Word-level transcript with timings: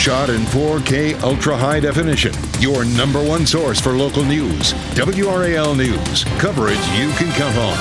Shot 0.00 0.30
in 0.30 0.40
4K 0.46 1.20
ultra 1.22 1.54
high 1.54 1.78
definition. 1.78 2.32
Your 2.58 2.86
number 2.86 3.22
one 3.22 3.44
source 3.44 3.78
for 3.78 3.92
local 3.92 4.24
news. 4.24 4.72
WRAL 4.94 5.76
News. 5.76 6.24
Coverage 6.40 6.78
you 6.96 7.10
can 7.18 7.30
count 7.32 7.54
on. 7.58 7.76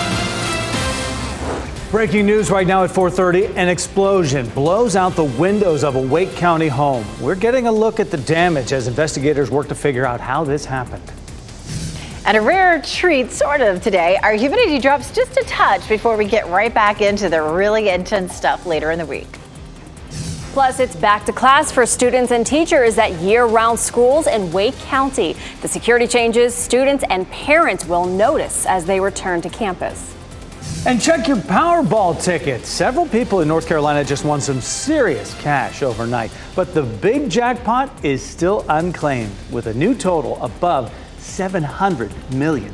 Breaking 1.91 2.25
news 2.25 2.51
right 2.51 2.67
now 2.67 2.83
at 2.83 2.89
4:30, 2.89 3.55
an 3.55 3.69
explosion 3.69 4.49
blows 4.49 4.97
out 4.97 5.15
the 5.15 5.23
windows 5.23 5.85
of 5.85 5.95
a 5.95 6.01
Wake 6.01 6.35
County 6.35 6.67
home. 6.67 7.05
We're 7.21 7.35
getting 7.35 7.67
a 7.67 7.71
look 7.71 8.01
at 8.01 8.11
the 8.11 8.17
damage 8.17 8.73
as 8.73 8.89
investigators 8.89 9.49
work 9.49 9.69
to 9.69 9.75
figure 9.75 10.05
out 10.05 10.19
how 10.19 10.43
this 10.43 10.65
happened. 10.65 11.09
And 12.25 12.35
a 12.35 12.41
rare 12.41 12.81
treat, 12.81 13.31
sort 13.31 13.61
of, 13.61 13.81
today. 13.81 14.19
Our 14.23 14.33
humidity 14.33 14.79
drops 14.79 15.09
just 15.11 15.37
a 15.37 15.45
touch 15.45 15.87
before 15.87 16.17
we 16.17 16.25
get 16.25 16.49
right 16.49 16.73
back 16.73 16.99
into 16.99 17.29
the 17.29 17.41
really 17.41 17.87
intense 17.87 18.35
stuff 18.35 18.65
later 18.65 18.91
in 18.91 18.99
the 18.99 19.05
week. 19.05 19.39
Plus, 20.53 20.79
it's 20.79 20.95
back 20.95 21.25
to 21.25 21.31
class 21.31 21.71
for 21.71 21.85
students 21.85 22.31
and 22.31 22.45
teachers 22.45 22.97
at 22.97 23.11
year 23.21 23.45
round 23.45 23.79
schools 23.79 24.25
in 24.25 24.51
Wake 24.51 24.75
County. 24.79 25.35
The 25.61 25.67
security 25.67 26.07
changes 26.07 26.55
students 26.55 27.03
and 27.11 27.29
parents 27.29 27.85
will 27.85 28.05
notice 28.05 28.65
as 28.65 28.83
they 28.83 28.99
return 28.99 29.41
to 29.41 29.49
campus. 29.49 30.15
And 30.87 30.99
check 30.99 31.27
your 31.27 31.37
Powerball 31.37 32.19
tickets. 32.19 32.67
Several 32.67 33.07
people 33.07 33.41
in 33.41 33.47
North 33.47 33.67
Carolina 33.67 34.03
just 34.03 34.25
won 34.25 34.41
some 34.41 34.59
serious 34.59 35.39
cash 35.39 35.83
overnight, 35.83 36.31
but 36.55 36.73
the 36.73 36.81
big 36.81 37.29
jackpot 37.29 38.03
is 38.03 38.23
still 38.23 38.65
unclaimed 38.69 39.35
with 39.51 39.67
a 39.67 39.73
new 39.75 39.93
total 39.93 40.43
above 40.43 40.91
$700 41.19 42.33
million. 42.33 42.73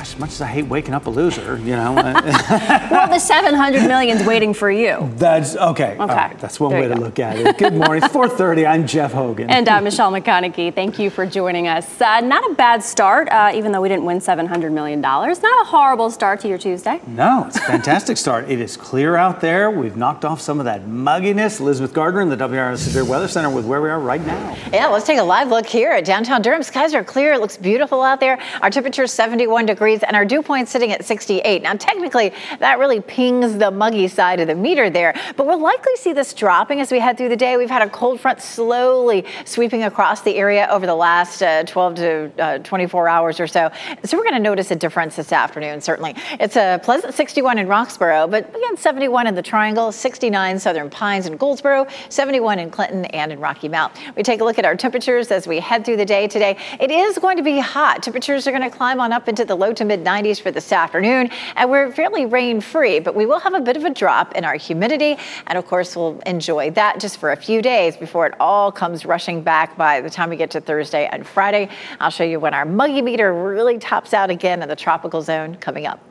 Gosh, 0.00 0.14
as 0.14 0.18
much 0.18 0.30
as 0.30 0.40
I 0.40 0.46
hate 0.46 0.64
waking 0.64 0.94
up 0.94 1.04
a 1.04 1.10
loser, 1.10 1.58
you 1.58 1.76
know. 1.76 1.92
well, 2.90 3.06
the 3.06 3.18
700 3.18 3.86
million's 3.86 4.24
waiting 4.24 4.54
for 4.54 4.70
you. 4.70 5.12
That's 5.16 5.56
okay. 5.56 5.98
Okay. 6.00 6.32
That's 6.38 6.58
one 6.58 6.70
there 6.70 6.80
way 6.80 6.88
to 6.88 6.94
look 6.94 7.18
at 7.18 7.36
it. 7.36 7.58
Good 7.58 7.74
morning. 7.74 8.02
4:30. 8.04 8.66
I'm 8.66 8.86
Jeff 8.86 9.12
Hogan. 9.12 9.50
And 9.50 9.68
I'm 9.68 9.84
Michelle 9.84 10.10
McConaughey. 10.10 10.74
Thank 10.74 10.98
you 10.98 11.10
for 11.10 11.26
joining 11.26 11.68
us. 11.68 12.00
Uh, 12.00 12.20
not 12.20 12.50
a 12.50 12.54
bad 12.54 12.82
start, 12.82 13.28
uh, 13.28 13.52
even 13.54 13.72
though 13.72 13.82
we 13.82 13.90
didn't 13.90 14.06
win 14.06 14.22
700 14.22 14.72
million 14.72 15.02
dollars. 15.02 15.42
Not 15.42 15.66
a 15.66 15.68
horrible 15.68 16.10
start 16.10 16.40
to 16.40 16.48
your 16.48 16.56
Tuesday. 16.56 16.98
No, 17.06 17.44
it's 17.46 17.58
a 17.58 17.60
fantastic 17.60 18.16
start. 18.16 18.48
It 18.48 18.58
is 18.58 18.78
clear 18.78 19.16
out 19.16 19.42
there. 19.42 19.70
We've 19.70 19.98
knocked 19.98 20.24
off 20.24 20.40
some 20.40 20.60
of 20.60 20.64
that 20.64 20.86
mugginess. 20.86 21.60
Elizabeth 21.60 21.92
Gardner 21.92 22.22
in 22.22 22.30
the 22.30 22.38
WRAL 22.38 22.78
Severe 22.78 23.04
Weather 23.04 23.28
Center 23.28 23.50
with 23.50 23.66
where 23.66 23.82
we 23.82 23.90
are 23.90 24.00
right 24.00 24.24
now. 24.24 24.56
Yeah, 24.72 24.86
let's 24.86 25.06
take 25.06 25.18
a 25.18 25.22
live 25.22 25.48
look 25.48 25.66
here 25.66 25.90
at 25.90 26.06
downtown 26.06 26.40
Durham. 26.40 26.62
Skies 26.62 26.94
are 26.94 27.04
clear. 27.04 27.34
It 27.34 27.40
looks 27.40 27.58
beautiful 27.58 28.00
out 28.00 28.18
there. 28.20 28.38
Our 28.62 28.70
temperature 28.70 29.02
is 29.02 29.12
71 29.12 29.66
degrees 29.66 29.89
degrees 29.90 30.06
and 30.06 30.16
our 30.16 30.24
dew 30.24 30.42
point 30.42 30.68
sitting 30.68 30.92
at 30.92 31.04
68. 31.04 31.62
Now, 31.62 31.74
technically, 31.74 32.32
that 32.58 32.78
really 32.78 33.00
pings 33.00 33.56
the 33.58 33.70
muggy 33.70 34.08
side 34.08 34.40
of 34.40 34.46
the 34.46 34.54
meter 34.54 34.90
there, 34.90 35.14
but 35.36 35.46
we'll 35.46 35.60
likely 35.60 35.96
see 35.96 36.12
this 36.12 36.32
dropping 36.34 36.80
as 36.80 36.92
we 36.92 36.98
head 36.98 37.16
through 37.16 37.28
the 37.28 37.36
day. 37.36 37.56
We've 37.56 37.70
had 37.70 37.82
a 37.82 37.90
cold 37.90 38.20
front 38.20 38.40
slowly 38.40 39.24
sweeping 39.44 39.84
across 39.84 40.22
the 40.22 40.36
area 40.36 40.68
over 40.70 40.86
the 40.86 40.94
last 40.94 41.42
uh, 41.42 41.64
12 41.64 41.94
to 41.96 42.32
uh, 42.38 42.58
24 42.58 43.08
hours 43.08 43.40
or 43.40 43.46
so. 43.46 43.70
So 44.04 44.16
we're 44.16 44.24
going 44.24 44.34
to 44.34 44.40
notice 44.40 44.70
a 44.70 44.76
difference 44.76 45.16
this 45.16 45.32
afternoon, 45.32 45.80
certainly. 45.80 46.14
It's 46.38 46.56
a 46.56 46.80
pleasant 46.82 47.14
61 47.14 47.58
in 47.58 47.66
Roxboro, 47.66 48.30
but 48.30 48.48
again, 48.50 48.76
71 48.76 49.26
in 49.26 49.34
the 49.34 49.42
Triangle, 49.42 49.92
69 49.92 50.58
Southern 50.58 50.90
Pines 50.90 51.26
and 51.26 51.38
Goldsboro, 51.38 51.86
71 52.08 52.58
in 52.58 52.70
Clinton 52.70 53.04
and 53.06 53.32
in 53.32 53.40
Rocky 53.40 53.68
Mount. 53.68 53.92
We 54.16 54.22
take 54.22 54.40
a 54.40 54.44
look 54.44 54.58
at 54.58 54.64
our 54.64 54.76
temperatures 54.76 55.30
as 55.30 55.46
we 55.46 55.60
head 55.60 55.84
through 55.84 55.96
the 55.96 56.04
day 56.04 56.28
today. 56.28 56.56
It 56.78 56.90
is 56.90 57.18
going 57.18 57.36
to 57.36 57.42
be 57.42 57.58
hot. 57.58 58.02
Temperatures 58.02 58.46
are 58.46 58.52
going 58.52 58.62
to 58.62 58.70
climb 58.70 59.00
on 59.00 59.12
up 59.12 59.28
into 59.28 59.44
the 59.44 59.54
low 59.54 59.69
to 59.74 59.84
mid 59.84 60.04
90s 60.04 60.40
for 60.40 60.50
this 60.50 60.72
afternoon, 60.72 61.30
and 61.56 61.70
we're 61.70 61.90
fairly 61.92 62.26
rain 62.26 62.60
free, 62.60 63.00
but 63.00 63.14
we 63.14 63.26
will 63.26 63.40
have 63.40 63.54
a 63.54 63.60
bit 63.60 63.76
of 63.76 63.84
a 63.84 63.90
drop 63.90 64.34
in 64.36 64.44
our 64.44 64.56
humidity. 64.56 65.16
And 65.46 65.56
of 65.56 65.66
course, 65.66 65.96
we'll 65.96 66.18
enjoy 66.26 66.70
that 66.72 67.00
just 67.00 67.18
for 67.18 67.32
a 67.32 67.36
few 67.36 67.62
days 67.62 67.96
before 67.96 68.26
it 68.26 68.34
all 68.40 68.72
comes 68.72 69.04
rushing 69.04 69.42
back 69.42 69.76
by 69.76 70.00
the 70.00 70.10
time 70.10 70.30
we 70.30 70.36
get 70.36 70.50
to 70.52 70.60
Thursday 70.60 71.06
and 71.06 71.26
Friday. 71.26 71.68
I'll 72.00 72.10
show 72.10 72.24
you 72.24 72.40
when 72.40 72.54
our 72.54 72.64
muggy 72.64 73.02
meter 73.02 73.32
really 73.32 73.78
tops 73.78 74.14
out 74.14 74.30
again 74.30 74.62
in 74.62 74.68
the 74.68 74.76
tropical 74.76 75.22
zone 75.22 75.56
coming 75.56 75.86
up. 75.86 76.09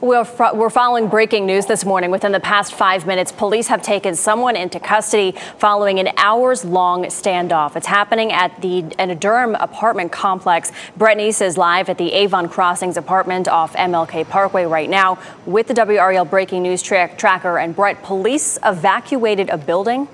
We're, 0.00 0.26
we're 0.54 0.70
following 0.70 1.08
breaking 1.08 1.46
news 1.46 1.66
this 1.66 1.84
morning. 1.84 2.10
Within 2.10 2.32
the 2.32 2.40
past 2.40 2.74
five 2.74 3.06
minutes, 3.06 3.30
police 3.30 3.68
have 3.68 3.80
taken 3.80 4.14
someone 4.16 4.56
into 4.56 4.80
custody 4.80 5.32
following 5.58 5.98
an 6.00 6.08
hours 6.16 6.64
long 6.64 7.04
standoff. 7.04 7.76
It's 7.76 7.86
happening 7.86 8.32
at 8.32 8.60
the 8.60 8.82
Durham 9.18 9.54
apartment 9.54 10.10
complex. 10.10 10.72
Brett 10.96 11.16
Neese 11.16 11.40
is 11.40 11.56
live 11.56 11.88
at 11.88 11.98
the 11.98 12.12
Avon 12.12 12.48
Crossings 12.48 12.96
apartment 12.96 13.46
off 13.46 13.74
MLK 13.74 14.28
Parkway 14.28 14.64
right 14.64 14.90
now 14.90 15.18
with 15.46 15.68
the 15.68 15.74
WRAL 15.74 16.28
breaking 16.28 16.62
news 16.62 16.82
tra- 16.82 17.14
tracker. 17.16 17.58
And 17.58 17.74
Brett, 17.74 18.02
police 18.02 18.58
evacuated 18.64 19.48
a 19.48 19.56
building 19.56 20.08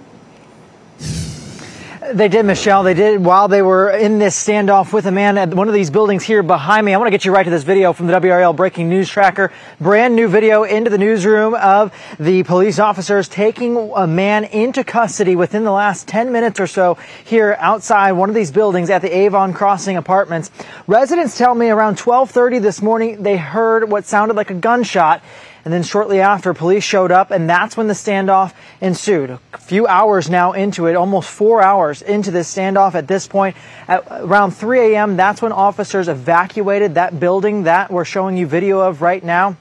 they 2.15 2.29
did, 2.29 2.45
Michelle. 2.45 2.83
They 2.83 2.95
did 2.95 3.25
while 3.25 3.49
they 3.49 3.63
were 3.63 3.91
in 3.91 4.19
this 4.19 4.37
standoff 4.37 4.93
with 4.93 5.07
a 5.07 5.13
man 5.13 5.39
at 5.39 5.55
one 5.55 5.69
of 5.69 5.75
these 5.75 5.91
buildings 5.91 6.25
here 6.25 6.43
behind 6.43 6.85
me. 6.85 6.93
I 6.93 6.97
want 6.97 7.07
to 7.07 7.11
get 7.11 7.25
you 7.25 7.33
right 7.33 7.45
to 7.45 7.51
this 7.51 7.63
video 7.63 7.93
from 7.93 8.07
the 8.07 8.13
WRAL 8.13 8.55
Breaking 8.57 8.89
News 8.89 9.09
Tracker. 9.09 9.53
Brand 9.81 10.17
new 10.17 10.29
video 10.29 10.65
into 10.65 10.91
the 10.91 10.99
newsroom 10.99 11.55
of 11.55 11.93
the 12.19 12.43
police 12.43 12.79
officers 12.79 13.29
taking 13.29 13.93
a 13.95 14.07
man 14.07 14.45
into 14.45 14.83
custody 14.83 15.37
within 15.37 15.65
the 15.65 15.73
last 15.73 16.09
10 16.09 16.33
minutes 16.33 16.59
or 16.59 16.67
so 16.67 16.99
here 17.25 17.57
outside 17.59 18.13
one 18.13 18.29
of 18.29 18.35
these 18.35 18.51
buildings 18.51 18.91
at 18.91 19.03
the 19.03 19.17
Avon 19.17 19.53
Crossing 19.53 19.97
Apartments. 19.97 20.51
Residents 20.87 21.39
tell 21.39 21.55
me 21.55 21.69
around 21.69 21.99
1230 21.99 22.59
this 22.59 22.83
morning 22.83 23.23
they 23.23 23.37
heard 23.37 23.91
what 23.91 24.05
sounded 24.05 24.37
like 24.37 24.51
a 24.51 24.55
gunshot 24.55 25.23
and 25.65 25.73
then 25.73 25.83
shortly 25.83 26.21
after, 26.21 26.55
police 26.55 26.85
showed 26.85 27.13
up, 27.13 27.31
and 27.31 27.49
that's 27.49 27.77
when 27.77 27.87
the 27.87 27.95
standoff 27.95 28.55
ensued. 28.81 29.31
A 29.53 29.59
few 29.59 29.87
hours 29.87 30.31
now 30.31 30.53
into 30.53 30.87
it, 30.87 30.97
almost 30.97 31.29
four 31.29 31.63
hours 31.63 32.03
into 32.03 32.31
this 32.31 32.55
standoff 32.55 32.95
at 32.95 33.09
this 33.09 33.27
point. 33.27 33.57
At 33.89 34.07
around 34.11 34.53
3 34.53 34.95
a.m., 34.95 35.17
that's 35.17 35.43
when 35.43 35.53
officers 35.53 36.09
evacuated 36.09 36.95
that 36.95 37.21
building 37.21 37.65
that 37.65 37.91
we're 37.91 38.05
showing 38.05 38.37
you 38.37 38.47
video 38.47 38.81
of 38.81 39.03
right 39.03 39.23
now. 39.23 39.57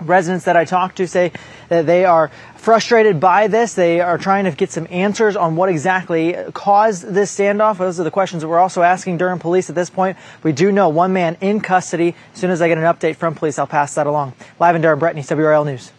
Residents 0.00 0.44
that 0.44 0.56
I 0.56 0.64
talked 0.64 0.96
to 0.96 1.06
say 1.06 1.32
that 1.68 1.86
they 1.86 2.04
are 2.04 2.30
frustrated 2.56 3.20
by 3.20 3.46
this. 3.46 3.74
They 3.74 4.00
are 4.00 4.18
trying 4.18 4.44
to 4.44 4.50
get 4.50 4.70
some 4.70 4.86
answers 4.90 5.36
on 5.36 5.56
what 5.56 5.68
exactly 5.68 6.36
caused 6.52 7.04
this 7.04 7.36
standoff. 7.36 7.78
Those 7.78 7.98
are 8.00 8.04
the 8.04 8.10
questions 8.10 8.42
that 8.42 8.48
we're 8.48 8.58
also 8.58 8.82
asking 8.82 9.18
Durham 9.18 9.38
police 9.38 9.68
at 9.68 9.74
this 9.74 9.90
point. 9.90 10.16
We 10.42 10.52
do 10.52 10.72
know 10.72 10.88
one 10.88 11.12
man 11.12 11.36
in 11.40 11.60
custody. 11.60 12.14
As 12.34 12.40
soon 12.40 12.50
as 12.50 12.60
I 12.60 12.68
get 12.68 12.78
an 12.78 12.84
update 12.84 13.16
from 13.16 13.34
police, 13.34 13.58
I'll 13.58 13.66
pass 13.66 13.94
that 13.94 14.06
along. 14.06 14.34
Live 14.58 14.76
in 14.76 14.82
Durham, 14.82 14.98
Brett 14.98 15.16
WRAL 15.16 15.64
News. 15.64 15.92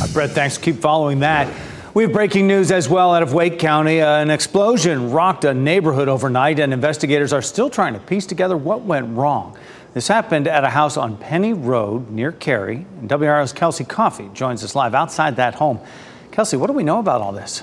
Uh, 0.00 0.06
Brett, 0.12 0.30
thanks. 0.30 0.58
Keep 0.58 0.76
following 0.76 1.20
that. 1.20 1.52
We 1.94 2.02
have 2.02 2.12
breaking 2.12 2.48
news 2.48 2.72
as 2.72 2.88
well 2.88 3.14
out 3.14 3.22
of 3.22 3.34
Wake 3.34 3.60
County. 3.60 4.00
Uh, 4.00 4.20
an 4.20 4.28
explosion 4.28 5.12
rocked 5.12 5.44
a 5.44 5.54
neighborhood 5.54 6.08
overnight, 6.08 6.58
and 6.58 6.72
investigators 6.72 7.32
are 7.32 7.40
still 7.40 7.70
trying 7.70 7.94
to 7.94 8.00
piece 8.00 8.26
together 8.26 8.56
what 8.56 8.82
went 8.82 9.16
wrong. 9.16 9.56
This 9.94 10.08
happened 10.08 10.48
at 10.48 10.64
a 10.64 10.70
house 10.70 10.96
on 10.96 11.16
Penny 11.16 11.52
Road 11.52 12.10
near 12.10 12.32
Cary. 12.32 12.84
And 12.98 13.08
WRAL's 13.08 13.52
Kelsey 13.52 13.84
Coffey 13.84 14.28
joins 14.34 14.64
us 14.64 14.74
live 14.74 14.92
outside 14.92 15.36
that 15.36 15.54
home. 15.54 15.78
Kelsey, 16.32 16.56
what 16.56 16.66
do 16.66 16.72
we 16.72 16.82
know 16.82 16.98
about 16.98 17.20
all 17.20 17.30
this? 17.30 17.62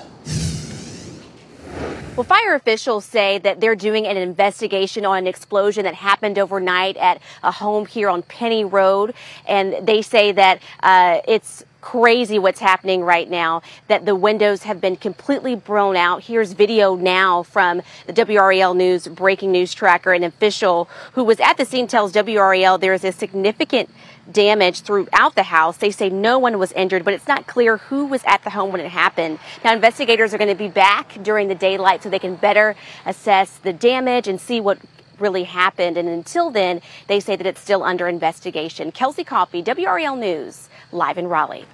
Well, 2.16 2.24
fire 2.24 2.54
officials 2.54 3.04
say 3.04 3.36
that 3.38 3.60
they're 3.60 3.76
doing 3.76 4.06
an 4.06 4.16
investigation 4.16 5.04
on 5.04 5.18
an 5.18 5.26
explosion 5.26 5.84
that 5.84 5.94
happened 5.94 6.38
overnight 6.38 6.96
at 6.96 7.20
a 7.42 7.50
home 7.50 7.84
here 7.84 8.08
on 8.08 8.22
Penny 8.22 8.64
Road. 8.64 9.12
And 9.46 9.86
they 9.86 10.00
say 10.00 10.32
that 10.32 10.62
uh, 10.82 11.20
it's 11.28 11.64
crazy 11.82 12.38
what's 12.38 12.60
happening 12.60 13.02
right 13.02 13.28
now, 13.28 13.60
that 13.88 14.06
the 14.06 14.16
windows 14.16 14.62
have 14.62 14.80
been 14.80 14.96
completely 14.96 15.54
blown 15.54 15.96
out. 15.96 16.24
Here's 16.24 16.54
video 16.54 16.94
now 16.94 17.42
from 17.42 17.82
the 18.06 18.14
WRAL 18.14 18.74
News 18.74 19.08
breaking 19.08 19.52
news 19.52 19.74
tracker. 19.74 20.14
An 20.14 20.22
official 20.22 20.88
who 21.12 21.24
was 21.24 21.38
at 21.40 21.58
the 21.58 21.66
scene 21.66 21.86
tells 21.86 22.12
WRAL 22.12 22.80
there 22.80 22.94
is 22.94 23.04
a 23.04 23.12
significant 23.12 23.90
damage 24.30 24.80
throughout 24.82 25.34
the 25.34 25.42
house. 25.42 25.76
They 25.76 25.90
say 25.90 26.08
no 26.08 26.38
one 26.38 26.58
was 26.58 26.72
injured, 26.72 27.04
but 27.04 27.12
it's 27.12 27.26
not 27.26 27.46
clear 27.46 27.76
who 27.76 28.06
was 28.06 28.22
at 28.24 28.44
the 28.44 28.50
home 28.50 28.72
when 28.72 28.80
it 28.80 28.90
happened. 28.90 29.40
Now, 29.64 29.72
investigators 29.72 30.32
are 30.32 30.38
going 30.38 30.48
to 30.48 30.54
be 30.54 30.68
back 30.68 31.18
during 31.22 31.48
the 31.48 31.54
daylight 31.54 32.02
so 32.02 32.08
they 32.08 32.20
can 32.20 32.36
better 32.36 32.76
assess 33.04 33.58
the 33.58 33.72
damage 33.72 34.28
and 34.28 34.40
see 34.40 34.60
what 34.60 34.78
really 35.22 35.44
happened. 35.44 35.96
And 35.96 36.08
until 36.08 36.50
then, 36.50 36.82
they 37.06 37.20
say 37.20 37.36
that 37.36 37.46
it's 37.46 37.60
still 37.60 37.82
under 37.82 38.08
investigation. 38.08 38.92
Kelsey 38.92 39.24
Coffey, 39.24 39.62
WRAL 39.62 40.18
News 40.18 40.68
live 40.90 41.16
in 41.16 41.28
Raleigh. 41.28 41.64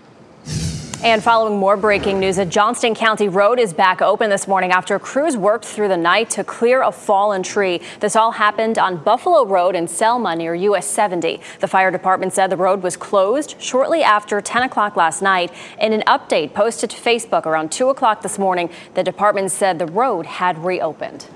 And 1.00 1.22
following 1.22 1.60
more 1.60 1.76
breaking 1.76 2.18
news, 2.18 2.38
a 2.38 2.44
Johnston 2.44 2.92
County 2.92 3.28
road 3.28 3.60
is 3.60 3.72
back 3.72 4.02
open 4.02 4.30
this 4.30 4.48
morning 4.48 4.72
after 4.72 4.98
crews 4.98 5.36
worked 5.36 5.64
through 5.64 5.86
the 5.86 5.96
night 5.96 6.28
to 6.30 6.42
clear 6.42 6.82
a 6.82 6.90
fallen 6.90 7.44
tree. 7.44 7.80
This 8.00 8.16
all 8.16 8.32
happened 8.32 8.78
on 8.78 8.96
Buffalo 8.96 9.44
Road 9.44 9.76
in 9.76 9.86
Selma 9.86 10.34
near 10.34 10.56
US 10.56 10.88
70. 10.88 11.40
The 11.60 11.68
fire 11.68 11.92
department 11.92 12.32
said 12.32 12.50
the 12.50 12.56
road 12.56 12.82
was 12.82 12.96
closed 12.96 13.54
shortly 13.60 14.02
after 14.02 14.40
10 14.40 14.64
o'clock 14.64 14.96
last 14.96 15.22
night. 15.22 15.52
In 15.80 15.92
an 15.92 16.02
update 16.08 16.52
posted 16.52 16.90
to 16.90 16.96
Facebook 16.96 17.46
around 17.46 17.70
2 17.70 17.90
o'clock 17.90 18.22
this 18.22 18.36
morning, 18.36 18.68
the 18.94 19.04
department 19.04 19.52
said 19.52 19.78
the 19.78 19.86
road 19.86 20.26
had 20.26 20.64
reopened. 20.64 21.26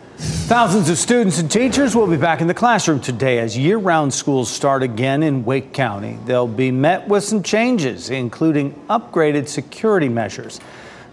Thousands 0.52 0.90
of 0.90 0.98
students 0.98 1.38
and 1.38 1.50
teachers 1.50 1.96
will 1.96 2.06
be 2.06 2.18
back 2.18 2.42
in 2.42 2.46
the 2.46 2.52
classroom 2.52 3.00
today 3.00 3.38
as 3.38 3.56
year 3.56 3.78
round 3.78 4.12
schools 4.12 4.50
start 4.50 4.82
again 4.82 5.22
in 5.22 5.46
Wake 5.46 5.72
County. 5.72 6.18
They'll 6.26 6.46
be 6.46 6.70
met 6.70 7.08
with 7.08 7.24
some 7.24 7.42
changes, 7.42 8.10
including 8.10 8.74
upgraded 8.90 9.48
security 9.48 10.10
measures. 10.10 10.60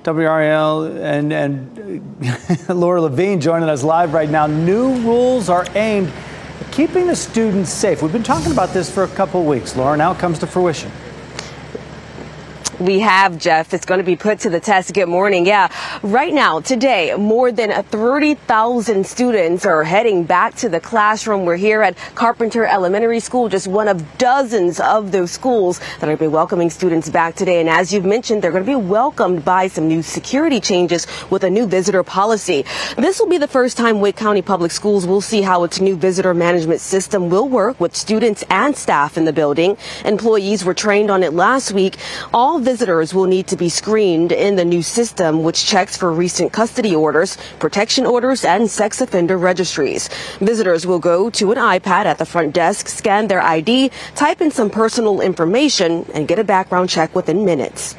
WRAL 0.03 0.93
and, 1.01 1.31
and 1.31 2.67
Laura 2.69 2.99
Levine 2.99 3.39
joining 3.39 3.69
us 3.69 3.81
live 3.81 4.13
right 4.13 4.29
now. 4.29 4.45
New 4.45 4.93
rules 5.03 5.47
are 5.47 5.65
aimed 5.73 6.11
at 6.59 6.69
keeping 6.73 7.07
the 7.07 7.15
students 7.15 7.69
safe. 7.69 8.01
We've 8.01 8.11
been 8.11 8.21
talking 8.21 8.51
about 8.51 8.73
this 8.73 8.93
for 8.93 9.05
a 9.05 9.07
couple 9.07 9.45
weeks, 9.45 9.73
Laura. 9.73 9.95
Now 9.95 10.11
it 10.11 10.19
comes 10.19 10.39
to 10.39 10.47
fruition. 10.47 10.91
We 12.79 12.99
have, 12.99 13.37
Jeff. 13.37 13.73
It's 13.73 13.85
going 13.85 13.97
to 13.97 14.05
be 14.05 14.15
put 14.15 14.39
to 14.39 14.49
the 14.49 14.61
test. 14.61 14.93
Good 14.93 15.09
morning. 15.09 15.45
Yeah. 15.45 15.69
Right 16.01 16.33
now, 16.33 16.61
today, 16.61 17.13
more 17.17 17.51
than 17.51 17.71
30,000 17.83 19.05
students 19.05 19.65
are 19.65 19.83
heading 19.83 20.23
back 20.23 20.55
to 20.55 20.69
the 20.69 20.79
classroom. 20.79 21.43
We're 21.43 21.57
here 21.57 21.81
at 21.81 21.97
Carpenter 22.15 22.65
Elementary 22.65 23.19
School, 23.19 23.49
just 23.49 23.67
one 23.67 23.89
of 23.89 24.17
dozens 24.17 24.79
of 24.79 25.11
those 25.11 25.29
schools 25.29 25.79
that 25.79 26.03
are 26.03 26.05
going 26.05 26.17
to 26.19 26.23
be 26.23 26.27
welcoming 26.29 26.69
students 26.69 27.09
back 27.09 27.35
today. 27.35 27.59
And 27.59 27.67
as 27.67 27.93
you've 27.93 28.05
mentioned, 28.05 28.41
they're 28.41 28.51
going 28.51 28.63
to 28.63 28.71
be 28.71 28.77
welcomed 28.77 29.43
by 29.43 29.67
some 29.67 29.89
new 29.89 30.01
security 30.01 30.61
changes 30.61 31.05
with 31.29 31.43
a 31.43 31.49
new 31.49 31.67
visitor 31.67 32.03
policy. 32.03 32.63
This 32.95 33.19
will 33.19 33.27
be 33.27 33.37
the 33.37 33.47
first 33.49 33.75
time 33.75 33.99
Wake 33.99 34.15
County 34.15 34.41
Public 34.41 34.71
Schools 34.71 35.05
will 35.05 35.19
see 35.19 35.41
how 35.41 35.65
its 35.65 35.81
new 35.81 35.97
visitor 35.97 36.33
management 36.33 36.79
system 36.79 37.29
will 37.29 37.49
work 37.49 37.77
with 37.77 37.93
students 37.93 38.45
and 38.49 38.73
staff 38.73 39.17
in 39.17 39.25
the 39.25 39.33
building. 39.33 39.75
Employees 40.05 40.63
were 40.63 40.73
trained 40.73 41.11
on 41.11 41.23
it 41.23 41.33
last 41.33 41.73
week. 41.73 41.97
All 42.33 42.61
visitors 42.69 43.15
will 43.15 43.25
need 43.25 43.47
to 43.47 43.57
be 43.57 43.67
screened 43.67 44.31
in 44.31 44.55
the 44.55 44.63
new 44.63 44.83
system, 44.83 45.41
which 45.41 45.65
checks 45.65 45.97
for 45.97 46.13
recent 46.13 46.53
custody 46.53 46.95
orders, 46.95 47.35
protection 47.57 48.05
orders, 48.05 48.45
and 48.45 48.69
sex 48.69 49.01
offender 49.01 49.39
registries. 49.39 50.07
Visitors 50.39 50.85
will 50.85 50.99
go 50.99 51.31
to 51.31 51.51
an 51.51 51.57
iPad 51.57 52.05
at 52.05 52.19
the 52.19 52.27
front 52.27 52.53
desk, 52.53 52.87
scan 52.87 53.27
their 53.27 53.41
ID, 53.41 53.89
type 54.13 54.39
in 54.39 54.51
some 54.51 54.69
personal 54.69 55.19
information, 55.19 56.05
and 56.13 56.27
get 56.27 56.37
a 56.37 56.43
background 56.43 56.87
check 56.91 57.15
within 57.15 57.43
minutes. 57.43 57.95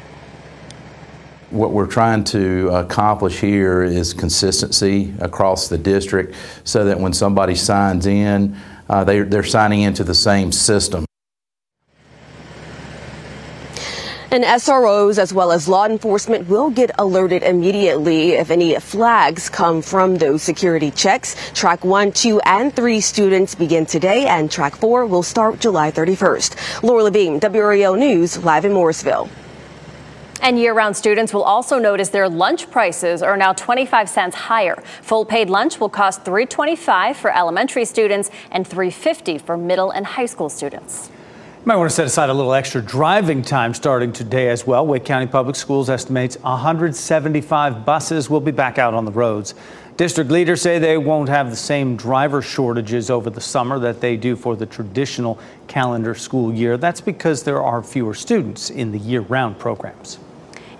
What 1.49 1.71
we're 1.73 1.93
trying 1.99 2.23
to 2.35 2.69
accomplish 2.69 3.41
here 3.41 3.83
is 3.83 4.13
consistency 4.13 5.13
across 5.19 5.67
the 5.67 5.77
district 5.77 6.33
so 6.63 6.85
that 6.85 6.97
when 6.97 7.11
somebody 7.11 7.55
signs 7.55 8.05
in, 8.05 8.55
uh, 8.89 9.03
they, 9.03 9.19
they're 9.19 9.43
signing 9.43 9.81
into 9.81 10.05
the 10.05 10.15
same 10.15 10.53
system. 10.53 11.03
And 14.33 14.45
SROs 14.45 15.17
as 15.17 15.33
well 15.33 15.51
as 15.51 15.67
law 15.67 15.85
enforcement 15.85 16.47
will 16.47 16.69
get 16.69 16.89
alerted 16.97 17.43
immediately 17.43 18.31
if 18.31 18.49
any 18.49 18.79
flags 18.79 19.49
come 19.49 19.81
from 19.81 20.15
those 20.15 20.41
security 20.41 20.89
checks. 20.89 21.35
Track 21.53 21.83
1, 21.83 22.13
2, 22.13 22.39
and 22.45 22.73
3 22.73 23.01
students 23.01 23.55
begin 23.55 23.85
today, 23.85 24.27
and 24.27 24.49
Track 24.49 24.77
4 24.77 25.05
will 25.05 25.21
start 25.21 25.59
July 25.59 25.91
31st. 25.91 26.81
Laura 26.81 27.03
Levine, 27.03 27.41
WRAL 27.41 27.99
News, 27.99 28.41
live 28.41 28.63
in 28.63 28.71
Morrisville. 28.71 29.29
And 30.41 30.57
year 30.57 30.73
round 30.73 30.95
students 30.95 31.33
will 31.33 31.43
also 31.43 31.77
notice 31.77 32.07
their 32.07 32.29
lunch 32.29 32.71
prices 32.71 33.21
are 33.21 33.35
now 33.35 33.51
25 33.51 34.07
cents 34.07 34.35
higher. 34.35 34.81
Full 35.01 35.25
paid 35.25 35.49
lunch 35.49 35.77
will 35.77 35.89
cost 35.89 36.23
$3.25 36.23 37.17
for 37.17 37.37
elementary 37.37 37.83
students 37.83 38.31
and 38.49 38.65
$3.50 38.65 39.41
for 39.41 39.57
middle 39.57 39.91
and 39.91 40.05
high 40.05 40.25
school 40.25 40.47
students. 40.47 41.11
You 41.61 41.67
might 41.67 41.75
want 41.75 41.91
to 41.91 41.95
set 41.95 42.07
aside 42.07 42.31
a 42.31 42.33
little 42.33 42.55
extra 42.55 42.81
driving 42.81 43.43
time 43.43 43.75
starting 43.75 44.11
today 44.11 44.49
as 44.49 44.65
well. 44.65 44.87
Wake 44.87 45.05
County 45.05 45.27
Public 45.27 45.55
Schools 45.55 45.91
estimates 45.91 46.35
175 46.39 47.85
buses 47.85 48.31
will 48.31 48.39
be 48.39 48.49
back 48.49 48.79
out 48.79 48.95
on 48.95 49.05
the 49.05 49.11
roads. 49.11 49.53
District 49.95 50.31
leaders 50.31 50.59
say 50.59 50.79
they 50.79 50.97
won't 50.97 51.29
have 51.29 51.51
the 51.51 51.55
same 51.55 51.95
driver 51.95 52.41
shortages 52.41 53.11
over 53.11 53.29
the 53.29 53.39
summer 53.39 53.77
that 53.77 54.01
they 54.01 54.17
do 54.17 54.35
for 54.35 54.55
the 54.55 54.65
traditional 54.65 55.37
calendar 55.67 56.15
school 56.15 56.51
year. 56.51 56.77
That's 56.77 56.99
because 56.99 57.43
there 57.43 57.61
are 57.61 57.83
fewer 57.83 58.15
students 58.15 58.71
in 58.71 58.91
the 58.91 58.97
year 58.97 59.21
round 59.21 59.59
programs. 59.59 60.17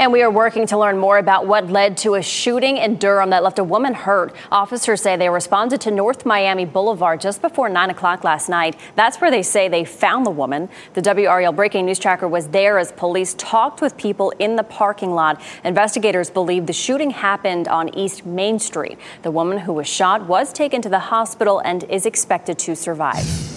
And 0.02 0.12
we 0.12 0.24
are 0.24 0.32
working 0.32 0.66
to 0.66 0.80
learn 0.80 0.98
more 0.98 1.20
about 1.20 1.46
what 1.46 1.70
led 1.70 1.96
to 1.98 2.16
a 2.16 2.24
shooting 2.24 2.78
in 2.78 2.96
Durham 2.96 3.30
that 3.30 3.44
left 3.44 3.60
a 3.60 3.64
woman 3.64 3.94
hurt. 3.94 4.36
Officers 4.52 5.00
say 5.00 5.16
they 5.16 5.30
responded 5.30 5.80
to 5.82 5.92
North 5.92 6.26
Miami 6.26 6.66
Boulevard 6.66 7.22
just 7.22 7.40
before 7.40 7.70
9 7.70 7.92
o'clock 7.92 8.24
last 8.24 8.50
night. 8.50 8.76
That's 8.96 9.22
where 9.22 9.30
they 9.30 9.44
say 9.44 9.68
they 9.68 9.86
found 9.86 10.26
the 10.26 10.32
woman. 10.32 10.70
The 10.96 11.04
WRAL 11.04 11.56
breaking 11.56 11.86
news 11.86 12.00
tracker 12.00 12.28
was 12.28 12.48
there 12.48 12.80
as 12.80 12.92
police 12.94 13.36
talked 13.38 13.80
with 13.80 13.96
people 13.96 14.32
in 14.40 14.56
the 14.56 14.64
parking 14.64 15.12
lot. 15.12 15.40
Investigators 15.64 16.32
believe 16.32 16.66
the 16.66 16.74
shooting 16.74 17.12
happened 17.12 17.68
on 17.68 17.96
East 17.96 18.26
Main 18.26 18.58
Street. 18.58 18.98
The 19.22 19.30
woman 19.30 19.60
who 19.60 19.74
was 19.74 19.88
shot 19.88 20.26
was 20.26 20.52
taken 20.52 20.82
to 20.82 20.90
the 20.90 20.98
hospital 20.98 21.60
and 21.60 21.84
is 21.84 22.08
expected 22.08 22.58
to 22.58 22.76
survive. 22.76 23.51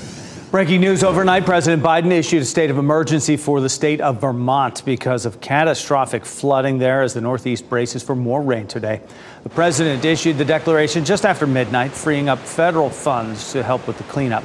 Breaking 0.54 0.82
news 0.82 1.02
overnight 1.02 1.44
President 1.44 1.82
Biden 1.82 2.12
issued 2.12 2.42
a 2.42 2.44
state 2.44 2.70
of 2.70 2.78
emergency 2.78 3.36
for 3.36 3.60
the 3.60 3.68
state 3.68 4.00
of 4.00 4.20
Vermont 4.20 4.84
because 4.84 5.26
of 5.26 5.40
catastrophic 5.40 6.24
flooding 6.24 6.78
there 6.78 7.02
as 7.02 7.12
the 7.12 7.20
Northeast 7.20 7.68
braces 7.68 8.04
for 8.04 8.14
more 8.14 8.40
rain 8.40 8.68
today. 8.68 9.00
The 9.42 9.48
president 9.48 10.04
issued 10.04 10.38
the 10.38 10.44
declaration 10.44 11.04
just 11.04 11.26
after 11.26 11.44
midnight, 11.44 11.90
freeing 11.90 12.28
up 12.28 12.38
federal 12.38 12.88
funds 12.88 13.50
to 13.50 13.64
help 13.64 13.88
with 13.88 13.98
the 13.98 14.04
cleanup. 14.04 14.44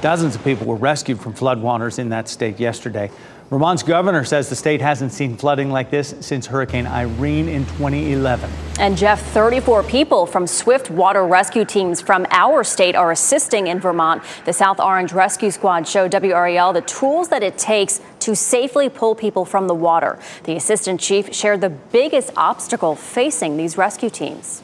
Dozens 0.00 0.36
of 0.36 0.44
people 0.44 0.64
were 0.64 0.76
rescued 0.76 1.18
from 1.18 1.34
floodwaters 1.34 1.98
in 1.98 2.10
that 2.10 2.28
state 2.28 2.60
yesterday. 2.60 3.10
Vermont's 3.50 3.82
governor 3.82 4.24
says 4.24 4.50
the 4.50 4.56
state 4.56 4.82
hasn't 4.82 5.10
seen 5.10 5.34
flooding 5.34 5.70
like 5.70 5.90
this 5.90 6.14
since 6.20 6.46
Hurricane 6.46 6.86
Irene 6.86 7.48
in 7.48 7.64
2011. 7.64 8.50
And 8.78 8.94
Jeff, 8.94 9.22
34 9.32 9.84
people 9.84 10.26
from 10.26 10.46
Swift 10.46 10.90
water 10.90 11.26
rescue 11.26 11.64
teams 11.64 12.02
from 12.02 12.26
our 12.30 12.62
state 12.62 12.94
are 12.94 13.10
assisting 13.10 13.68
in 13.68 13.80
Vermont. 13.80 14.22
The 14.44 14.52
South 14.52 14.78
Orange 14.78 15.14
Rescue 15.14 15.50
Squad 15.50 15.88
showed 15.88 16.12
WRAL 16.12 16.74
the 16.74 16.82
tools 16.82 17.30
that 17.30 17.42
it 17.42 17.56
takes 17.56 18.02
to 18.20 18.36
safely 18.36 18.90
pull 18.90 19.14
people 19.14 19.46
from 19.46 19.66
the 19.66 19.74
water. 19.74 20.18
The 20.44 20.54
assistant 20.54 21.00
chief 21.00 21.34
shared 21.34 21.62
the 21.62 21.70
biggest 21.70 22.32
obstacle 22.36 22.96
facing 22.96 23.56
these 23.56 23.78
rescue 23.78 24.10
teams. 24.10 24.62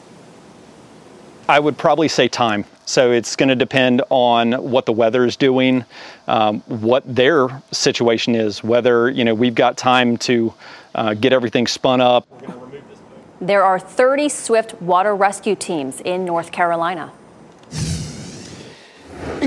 I 1.49 1.59
would 1.59 1.79
probably 1.79 2.09
say 2.09 2.29
time. 2.29 2.67
So 2.87 3.13
it's 3.13 3.35
going 3.35 3.49
to 3.49 3.57
depend 3.57 4.03
on 4.11 4.53
what 4.53 4.85
the 4.85 4.93
weather 4.93 5.25
is 5.25 5.37
doing, 5.37 5.87
um, 6.27 6.61
what 6.63 7.03
their 7.07 7.63
situation 7.71 8.35
is, 8.35 8.63
whether 8.65 9.11
you 9.11 9.25
know 9.25 9.35
we've 9.35 9.55
got 9.55 9.77
time 9.77 10.17
to 10.19 10.55
uh, 10.95 11.15
get 11.15 11.33
everything 11.33 11.67
spun 11.67 12.01
up. 12.01 12.27
There 13.41 13.65
are 13.65 13.79
30 13.79 14.29
Swift 14.29 14.81
water 14.81 15.15
rescue 15.15 15.55
teams 15.55 16.01
in 16.01 16.25
North 16.25 16.51
Carolina. 16.53 17.13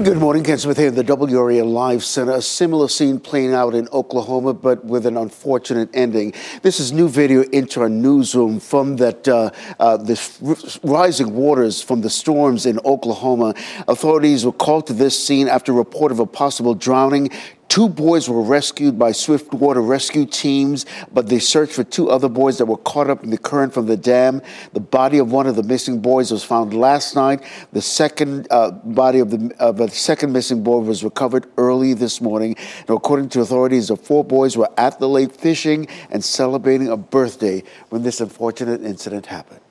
Good 0.03 0.19
morning, 0.19 0.43
Ken 0.43 0.59
Smith 0.59 0.77
here 0.77 0.89
in 0.89 0.95
the 0.95 1.03
WRAL 1.03 1.65
Live 1.65 2.03
Center. 2.03 2.33
A 2.33 2.41
similar 2.41 2.87
scene 2.87 3.19
playing 3.19 3.55
out 3.55 3.73
in 3.73 3.87
Oklahoma, 3.91 4.53
but 4.53 4.85
with 4.85 5.07
an 5.07 5.17
unfortunate 5.17 5.89
ending. 5.91 6.33
This 6.61 6.79
is 6.79 6.91
new 6.91 7.09
video 7.09 7.41
into 7.41 7.81
our 7.81 7.89
newsroom 7.89 8.59
from 8.59 8.97
that 8.97 9.27
uh, 9.27 9.49
uh, 9.79 9.97
this 9.97 10.39
rising 10.83 11.33
waters 11.33 11.81
from 11.81 12.01
the 12.01 12.11
storms 12.11 12.67
in 12.67 12.79
Oklahoma. 12.85 13.55
Authorities 13.87 14.45
were 14.45 14.51
called 14.51 14.85
to 14.85 14.93
this 14.93 15.17
scene 15.17 15.47
after 15.47 15.71
a 15.71 15.75
report 15.75 16.11
of 16.11 16.19
a 16.19 16.27
possible 16.27 16.75
drowning. 16.75 17.31
Two 17.77 17.89
boys 17.89 18.27
were 18.27 18.41
rescued 18.41 18.97
by 18.97 19.11
swift 19.11 19.53
water 19.53 19.83
rescue 19.83 20.25
teams, 20.25 20.87
but 21.13 21.29
they 21.29 21.37
searched 21.37 21.73
for 21.73 21.83
two 21.83 22.09
other 22.09 22.27
boys 22.27 22.57
that 22.57 22.65
were 22.65 22.77
caught 22.77 23.07
up 23.07 23.23
in 23.23 23.29
the 23.29 23.37
current 23.37 23.71
from 23.71 23.85
the 23.85 23.95
dam. 23.95 24.41
The 24.73 24.79
body 24.79 25.19
of 25.19 25.31
one 25.31 25.45
of 25.45 25.55
the 25.55 25.61
missing 25.61 25.99
boys 25.99 26.31
was 26.31 26.43
found 26.43 26.73
last 26.73 27.15
night. 27.15 27.43
The 27.73 27.83
second 27.83 28.47
uh, 28.49 28.71
body 28.71 29.19
of 29.19 29.29
the, 29.29 29.55
of 29.59 29.77
the 29.77 29.89
second 29.89 30.33
missing 30.33 30.63
boy 30.63 30.79
was 30.79 31.03
recovered 31.03 31.45
early 31.59 31.93
this 31.93 32.19
morning. 32.19 32.55
According 32.87 33.29
to 33.29 33.41
authorities, 33.41 33.89
the 33.89 33.95
four 33.95 34.25
boys 34.25 34.57
were 34.57 34.71
at 34.75 34.97
the 34.97 35.07
lake 35.07 35.31
fishing 35.31 35.87
and 36.09 36.25
celebrating 36.25 36.87
a 36.87 36.97
birthday 36.97 37.61
when 37.89 38.01
this 38.01 38.21
unfortunate 38.21 38.81
incident 38.81 39.27
happened. 39.27 39.66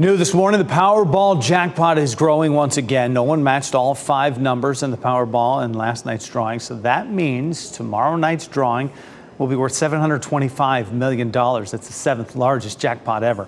New 0.00 0.16
this 0.16 0.32
morning, 0.32 0.58
the 0.58 0.64
Powerball 0.64 1.42
jackpot 1.42 1.98
is 1.98 2.14
growing 2.14 2.54
once 2.54 2.78
again. 2.78 3.12
No 3.12 3.22
one 3.22 3.44
matched 3.44 3.74
all 3.74 3.94
five 3.94 4.40
numbers 4.40 4.82
in 4.82 4.90
the 4.90 4.96
Powerball 4.96 5.62
in 5.62 5.74
last 5.74 6.06
night's 6.06 6.26
drawing, 6.26 6.58
so 6.58 6.74
that 6.76 7.10
means 7.10 7.70
tomorrow 7.70 8.16
night's 8.16 8.46
drawing 8.46 8.90
will 9.36 9.46
be 9.46 9.56
worth 9.56 9.74
$725 9.74 10.92
million. 10.92 11.30
That's 11.30 11.70
the 11.70 11.92
seventh 11.92 12.34
largest 12.34 12.80
jackpot 12.80 13.22
ever. 13.22 13.46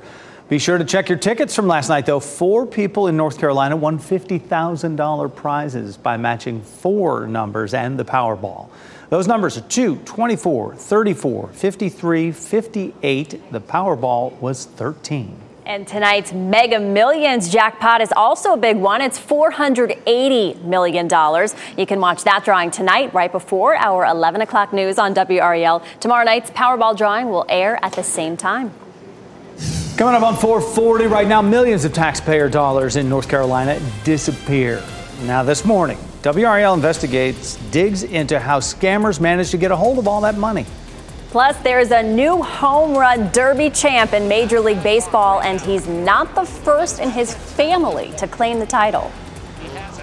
Be 0.50 0.58
sure 0.58 0.76
to 0.76 0.84
check 0.84 1.08
your 1.08 1.16
tickets 1.16 1.56
from 1.56 1.68
last 1.68 1.88
night, 1.88 2.04
though. 2.04 2.20
Four 2.20 2.66
people 2.66 3.06
in 3.06 3.16
North 3.16 3.38
Carolina 3.38 3.74
won 3.74 3.98
$50,000 3.98 5.34
prizes 5.34 5.96
by 5.96 6.18
matching 6.18 6.60
four 6.60 7.26
numbers 7.26 7.72
and 7.72 7.98
the 7.98 8.04
Powerball. 8.04 8.68
Those 9.08 9.26
numbers 9.26 9.56
are 9.56 9.62
2, 9.62 9.96
24, 10.04 10.74
34, 10.74 11.48
53, 11.48 12.30
58. 12.30 13.52
The 13.52 13.60
Powerball 13.62 14.38
was 14.38 14.66
13. 14.66 15.34
And 15.64 15.86
tonight's 15.86 16.32
Mega 16.32 16.80
Millions 16.80 17.48
jackpot 17.48 18.00
is 18.00 18.12
also 18.16 18.54
a 18.54 18.56
big 18.56 18.76
one. 18.76 19.00
It's 19.00 19.18
$480 19.18 20.60
million. 20.64 21.04
You 21.78 21.86
can 21.86 22.00
watch 22.00 22.24
that 22.24 22.44
drawing 22.44 22.72
tonight, 22.72 23.14
right 23.14 23.30
before 23.30 23.76
our 23.76 24.04
11 24.06 24.40
o'clock 24.40 24.72
news 24.72 24.98
on 24.98 25.14
WRAL. 25.14 25.84
Tomorrow 26.00 26.24
night's 26.24 26.50
Powerball 26.50 26.96
drawing 26.96 27.30
will 27.30 27.46
air 27.48 27.78
at 27.84 27.92
the 27.92 28.02
same 28.02 28.36
time. 28.36 28.72
Coming 29.96 30.16
up 30.16 30.22
on 30.24 30.34
440 30.34 31.06
right 31.06 31.28
now, 31.28 31.40
millions 31.40 31.84
of 31.84 31.92
taxpayer 31.92 32.48
dollars 32.48 32.96
in 32.96 33.08
North 33.08 33.28
Carolina 33.28 33.78
disappear. 34.02 34.82
Now, 35.22 35.44
this 35.44 35.64
morning, 35.64 35.98
WRAL 36.22 36.74
investigates, 36.74 37.54
digs 37.70 38.02
into 38.02 38.40
how 38.40 38.58
scammers 38.58 39.20
managed 39.20 39.52
to 39.52 39.58
get 39.58 39.70
a 39.70 39.76
hold 39.76 39.98
of 40.00 40.08
all 40.08 40.22
that 40.22 40.36
money. 40.36 40.66
Plus, 41.32 41.56
there's 41.62 41.92
a 41.92 42.02
new 42.02 42.42
home 42.42 42.94
run 42.94 43.30
derby 43.30 43.70
champ 43.70 44.12
in 44.12 44.28
Major 44.28 44.60
League 44.60 44.82
Baseball, 44.82 45.40
and 45.40 45.58
he's 45.58 45.88
not 45.88 46.34
the 46.34 46.44
first 46.44 47.00
in 47.00 47.08
his 47.08 47.32
family 47.32 48.12
to 48.18 48.28
claim 48.28 48.58
the 48.58 48.66
title. 48.66 49.10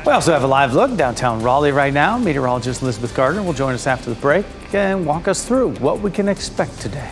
We 0.08 0.12
also 0.12 0.34
have 0.34 0.42
a 0.42 0.48
live 0.48 0.74
look 0.74 0.98
downtown 0.98 1.44
Raleigh 1.44 1.72
right 1.72 1.94
now. 1.94 2.18
Meteorologist 2.18 2.82
Elizabeth 2.82 3.14
Gardner 3.14 3.44
will 3.44 3.54
join 3.54 3.76
us 3.76 3.86
after 3.86 4.10
the 4.10 4.20
break 4.20 4.44
and 4.74 5.06
walk 5.06 5.28
us 5.28 5.48
through 5.48 5.76
what 5.76 6.00
we 6.00 6.10
can 6.10 6.28
expect 6.28 6.82
today. 6.82 7.12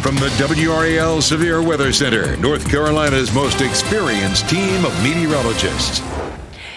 From 0.00 0.16
the 0.16 0.30
WRAL 0.38 1.20
Severe 1.20 1.62
Weather 1.62 1.92
Center, 1.92 2.38
North 2.38 2.70
Carolina's 2.70 3.34
most 3.34 3.60
experienced 3.60 4.48
team 4.48 4.86
of 4.86 5.02
meteorologists. 5.02 6.00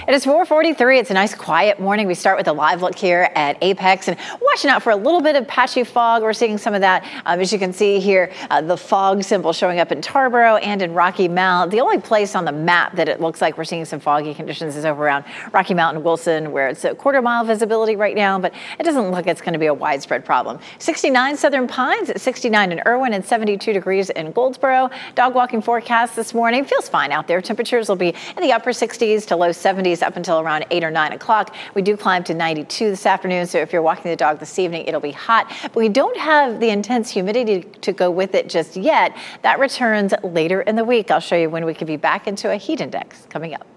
It 0.07 0.13
is 0.13 0.23
443. 0.23 0.99
It's 0.99 1.11
a 1.11 1.13
nice 1.13 1.35
quiet 1.35 1.81
morning. 1.81 2.07
We 2.07 2.13
start 2.13 2.37
with 2.37 2.47
a 2.47 2.53
live 2.53 2.81
look 2.81 2.97
here 2.97 3.29
at 3.35 3.57
Apex 3.61 4.07
and 4.07 4.17
watching 4.41 4.69
out 4.69 4.81
for 4.81 4.91
a 4.91 4.95
little 4.95 5.19
bit 5.19 5.35
of 5.35 5.45
patchy 5.49 5.83
fog. 5.83 6.23
We're 6.23 6.31
seeing 6.31 6.57
some 6.57 6.73
of 6.73 6.79
that. 6.79 7.03
Um, 7.25 7.41
as 7.41 7.51
you 7.51 7.59
can 7.59 7.73
see 7.73 7.99
here, 7.99 8.31
uh, 8.49 8.61
the 8.61 8.77
fog 8.77 9.21
symbol 9.23 9.51
showing 9.51 9.81
up 9.81 9.91
in 9.91 9.99
Tarboro 9.99 10.63
and 10.63 10.81
in 10.81 10.93
Rocky 10.93 11.27
Mount. 11.27 11.71
The 11.71 11.81
only 11.81 11.99
place 11.99 12.35
on 12.35 12.45
the 12.45 12.53
map 12.53 12.95
that 12.95 13.09
it 13.09 13.19
looks 13.19 13.41
like 13.41 13.57
we're 13.57 13.65
seeing 13.65 13.83
some 13.83 13.99
foggy 13.99 14.33
conditions 14.33 14.77
is 14.77 14.85
over 14.85 15.03
around 15.03 15.25
Rocky 15.51 15.73
Mountain 15.73 16.05
Wilson, 16.05 16.53
where 16.53 16.69
it's 16.69 16.85
a 16.85 16.95
quarter 16.95 17.21
mile 17.21 17.43
visibility 17.43 17.97
right 17.97 18.15
now, 18.15 18.39
but 18.39 18.53
it 18.79 18.83
doesn't 18.83 19.11
look 19.11 19.27
it's 19.27 19.41
going 19.41 19.51
to 19.51 19.59
be 19.59 19.65
a 19.65 19.73
widespread 19.73 20.23
problem. 20.23 20.57
69 20.79 21.35
Southern 21.35 21.67
Pines, 21.67 22.09
at 22.09 22.21
69 22.21 22.71
in 22.71 22.81
Erwin, 22.87 23.11
and 23.11 23.25
72 23.25 23.73
degrees 23.73 24.09
in 24.11 24.31
Goldsboro. 24.31 24.89
Dog 25.15 25.35
walking 25.35 25.61
forecast 25.61 26.15
this 26.15 26.33
morning 26.33 26.63
feels 26.63 26.87
fine 26.87 27.11
out 27.11 27.27
there. 27.27 27.41
Temperatures 27.41 27.89
will 27.89 27.97
be 27.97 28.15
in 28.37 28.41
the 28.41 28.53
upper 28.53 28.69
60s 28.69 29.25
to 29.27 29.35
low 29.35 29.49
70s 29.49 29.96
up 30.01 30.15
until 30.15 30.39
around 30.39 30.65
8 30.71 30.83
or 30.83 30.91
9 30.91 31.13
o'clock. 31.13 31.55
We 31.73 31.81
do 31.81 31.97
climb 31.97 32.23
to 32.25 32.33
92 32.33 32.89
this 32.89 33.05
afternoon, 33.05 33.47
so 33.47 33.59
if 33.59 33.73
you're 33.73 33.81
walking 33.81 34.11
the 34.11 34.17
dog 34.17 34.39
this 34.39 34.57
evening, 34.59 34.85
it'll 34.85 35.01
be 35.01 35.11
hot. 35.11 35.51
But 35.61 35.75
we 35.75 35.89
don't 35.89 36.17
have 36.17 36.59
the 36.59 36.69
intense 36.69 37.09
humidity 37.09 37.61
to 37.81 37.91
go 37.91 38.09
with 38.09 38.35
it 38.35 38.49
just 38.49 38.75
yet. 38.75 39.15
That 39.41 39.59
returns 39.59 40.13
later 40.23 40.61
in 40.61 40.75
the 40.75 40.85
week. 40.85 41.11
I'll 41.11 41.19
show 41.19 41.35
you 41.35 41.49
when 41.49 41.65
we 41.65 41.73
could 41.73 41.87
be 41.87 41.97
back 41.97 42.27
into 42.27 42.51
a 42.51 42.57
heat 42.57 42.81
index 42.81 43.25
coming 43.29 43.53
up. 43.53 43.67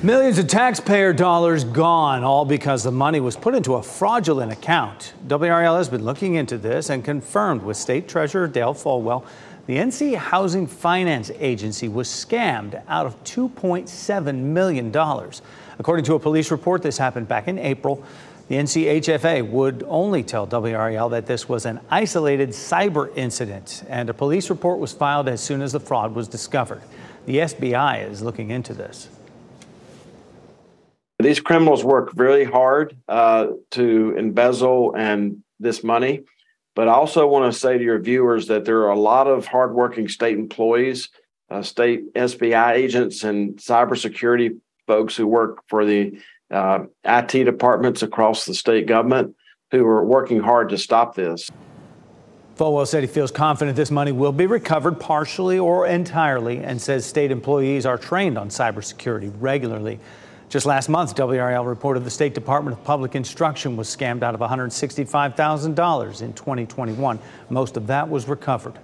Millions 0.00 0.38
of 0.38 0.46
taxpayer 0.46 1.12
dollars 1.12 1.64
gone, 1.64 2.22
all 2.22 2.44
because 2.44 2.84
the 2.84 2.92
money 2.92 3.18
was 3.18 3.34
put 3.34 3.52
into 3.56 3.74
a 3.74 3.82
fraudulent 3.82 4.52
account. 4.52 5.12
WRAL 5.26 5.76
has 5.76 5.88
been 5.88 6.04
looking 6.04 6.34
into 6.34 6.56
this 6.56 6.88
and 6.88 7.04
confirmed 7.04 7.64
with 7.64 7.76
State 7.76 8.06
Treasurer 8.06 8.46
Dale 8.46 8.74
Folwell 8.74 9.26
the 9.68 9.76
NC 9.76 10.16
Housing 10.16 10.66
Finance 10.66 11.30
Agency 11.38 11.88
was 11.88 12.08
scammed 12.08 12.82
out 12.88 13.04
of 13.04 13.22
$2.7 13.24 14.34
million. 14.34 14.88
According 15.78 16.06
to 16.06 16.14
a 16.14 16.18
police 16.18 16.50
report, 16.50 16.80
this 16.80 16.96
happened 16.96 17.28
back 17.28 17.48
in 17.48 17.58
April. 17.58 18.02
The 18.48 18.54
NCHFA 18.54 19.46
would 19.50 19.84
only 19.86 20.22
tell 20.22 20.46
WRAL 20.46 21.10
that 21.10 21.26
this 21.26 21.50
was 21.50 21.66
an 21.66 21.80
isolated 21.90 22.48
cyber 22.48 23.14
incident, 23.14 23.84
and 23.90 24.08
a 24.08 24.14
police 24.14 24.48
report 24.48 24.78
was 24.78 24.94
filed 24.94 25.28
as 25.28 25.42
soon 25.42 25.60
as 25.60 25.72
the 25.72 25.80
fraud 25.80 26.14
was 26.14 26.28
discovered. 26.28 26.80
The 27.26 27.36
SBI 27.36 28.10
is 28.10 28.22
looking 28.22 28.50
into 28.50 28.72
this. 28.72 29.10
These 31.18 31.40
criminals 31.40 31.84
work 31.84 32.12
really 32.16 32.44
hard 32.44 32.96
uh, 33.06 33.48
to 33.72 34.14
embezzle 34.16 34.94
and 34.96 35.42
this 35.60 35.84
money. 35.84 36.22
But 36.78 36.86
I 36.86 36.92
also 36.92 37.26
want 37.26 37.52
to 37.52 37.58
say 37.58 37.76
to 37.76 37.82
your 37.82 37.98
viewers 37.98 38.46
that 38.46 38.64
there 38.64 38.82
are 38.82 38.90
a 38.90 38.96
lot 38.96 39.26
of 39.26 39.48
hardworking 39.48 40.06
state 40.06 40.38
employees, 40.38 41.08
uh, 41.50 41.60
state 41.60 42.14
SBI 42.14 42.74
agents, 42.74 43.24
and 43.24 43.56
cybersecurity 43.56 44.60
folks 44.86 45.16
who 45.16 45.26
work 45.26 45.64
for 45.66 45.84
the 45.84 46.20
uh, 46.52 46.84
IT 47.04 47.32
departments 47.32 48.04
across 48.04 48.44
the 48.44 48.54
state 48.54 48.86
government 48.86 49.34
who 49.72 49.84
are 49.84 50.04
working 50.04 50.38
hard 50.38 50.68
to 50.68 50.78
stop 50.78 51.16
this. 51.16 51.50
Folwell 52.54 52.86
said 52.86 53.02
he 53.02 53.08
feels 53.08 53.32
confident 53.32 53.76
this 53.76 53.90
money 53.90 54.12
will 54.12 54.30
be 54.30 54.46
recovered 54.46 55.00
partially 55.00 55.58
or 55.58 55.84
entirely 55.84 56.58
and 56.58 56.80
says 56.80 57.04
state 57.04 57.32
employees 57.32 57.86
are 57.86 57.98
trained 57.98 58.38
on 58.38 58.50
cybersecurity 58.50 59.32
regularly. 59.40 59.98
Just 60.48 60.64
last 60.64 60.88
month, 60.88 61.14
WRAL 61.14 61.66
reported 61.66 62.04
the 62.04 62.10
State 62.10 62.32
Department 62.32 62.78
of 62.78 62.82
Public 62.82 63.14
Instruction 63.14 63.76
was 63.76 63.86
scammed 63.86 64.22
out 64.22 64.34
of 64.34 64.40
$165,000 64.40 66.22
in 66.22 66.32
2021. 66.32 67.18
Most 67.50 67.76
of 67.76 67.86
that 67.88 68.08
was 68.08 68.28
recovered. 68.28 68.78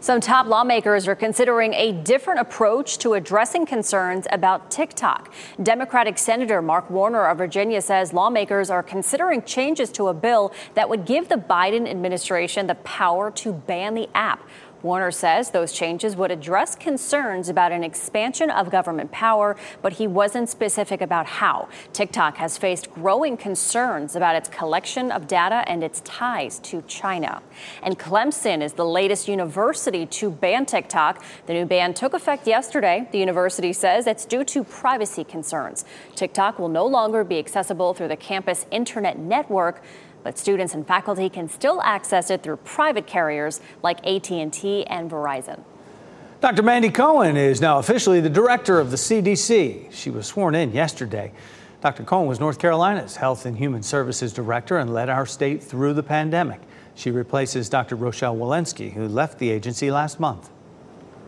Some 0.00 0.20
top 0.20 0.48
lawmakers 0.48 1.06
are 1.06 1.14
considering 1.14 1.72
a 1.72 1.92
different 1.92 2.40
approach 2.40 2.98
to 2.98 3.14
addressing 3.14 3.64
concerns 3.64 4.26
about 4.32 4.72
TikTok. 4.72 5.32
Democratic 5.62 6.18
Senator 6.18 6.60
Mark 6.60 6.90
Warner 6.90 7.26
of 7.26 7.38
Virginia 7.38 7.80
says 7.80 8.12
lawmakers 8.12 8.68
are 8.68 8.82
considering 8.82 9.40
changes 9.42 9.90
to 9.92 10.08
a 10.08 10.14
bill 10.14 10.52
that 10.74 10.88
would 10.88 11.06
give 11.06 11.28
the 11.28 11.36
Biden 11.36 11.88
administration 11.88 12.66
the 12.66 12.74
power 12.74 13.30
to 13.30 13.52
ban 13.52 13.94
the 13.94 14.08
app. 14.14 14.42
Warner 14.84 15.10
says 15.10 15.50
those 15.50 15.72
changes 15.72 16.14
would 16.14 16.30
address 16.30 16.76
concerns 16.76 17.48
about 17.48 17.72
an 17.72 17.82
expansion 17.82 18.50
of 18.50 18.70
government 18.70 19.10
power, 19.10 19.56
but 19.80 19.94
he 19.94 20.06
wasn't 20.06 20.50
specific 20.50 21.00
about 21.00 21.24
how. 21.24 21.68
TikTok 21.94 22.36
has 22.36 22.58
faced 22.58 22.92
growing 22.92 23.38
concerns 23.38 24.14
about 24.14 24.36
its 24.36 24.50
collection 24.50 25.10
of 25.10 25.26
data 25.26 25.64
and 25.66 25.82
its 25.82 26.02
ties 26.02 26.58
to 26.58 26.82
China. 26.82 27.40
And 27.82 27.98
Clemson 27.98 28.62
is 28.62 28.74
the 28.74 28.84
latest 28.84 29.26
university 29.26 30.04
to 30.04 30.30
ban 30.30 30.66
TikTok. 30.66 31.24
The 31.46 31.54
new 31.54 31.64
ban 31.64 31.94
took 31.94 32.12
effect 32.12 32.46
yesterday. 32.46 33.08
The 33.10 33.18
university 33.18 33.72
says 33.72 34.06
it's 34.06 34.26
due 34.26 34.44
to 34.44 34.64
privacy 34.64 35.24
concerns. 35.24 35.86
TikTok 36.14 36.58
will 36.58 36.68
no 36.68 36.86
longer 36.86 37.24
be 37.24 37.38
accessible 37.38 37.94
through 37.94 38.08
the 38.08 38.16
campus 38.16 38.66
internet 38.70 39.18
network 39.18 39.82
but 40.24 40.36
students 40.36 40.74
and 40.74 40.84
faculty 40.84 41.28
can 41.28 41.48
still 41.48 41.80
access 41.82 42.30
it 42.30 42.42
through 42.42 42.56
private 42.56 43.06
carriers 43.06 43.60
like 43.84 44.04
AT&T 44.04 44.86
and 44.86 45.08
Verizon. 45.08 45.62
Dr. 46.40 46.62
Mandy 46.62 46.90
Cohen 46.90 47.36
is 47.36 47.60
now 47.60 47.78
officially 47.78 48.20
the 48.20 48.28
director 48.28 48.80
of 48.80 48.90
the 48.90 48.96
CDC. 48.96 49.92
She 49.92 50.10
was 50.10 50.26
sworn 50.26 50.54
in 50.54 50.72
yesterday. 50.72 51.32
Dr. 51.80 52.02
Cohen 52.02 52.26
was 52.26 52.40
North 52.40 52.58
Carolina's 52.58 53.16
Health 53.16 53.46
and 53.46 53.56
Human 53.56 53.82
Services 53.82 54.32
Director 54.32 54.78
and 54.78 54.92
led 54.92 55.08
our 55.08 55.26
state 55.26 55.62
through 55.62 55.92
the 55.92 56.02
pandemic. 56.02 56.60
She 56.94 57.10
replaces 57.10 57.68
Dr. 57.68 57.96
Rochelle 57.96 58.36
Walensky, 58.36 58.92
who 58.92 59.06
left 59.06 59.38
the 59.38 59.50
agency 59.50 59.90
last 59.90 60.18
month. 60.18 60.50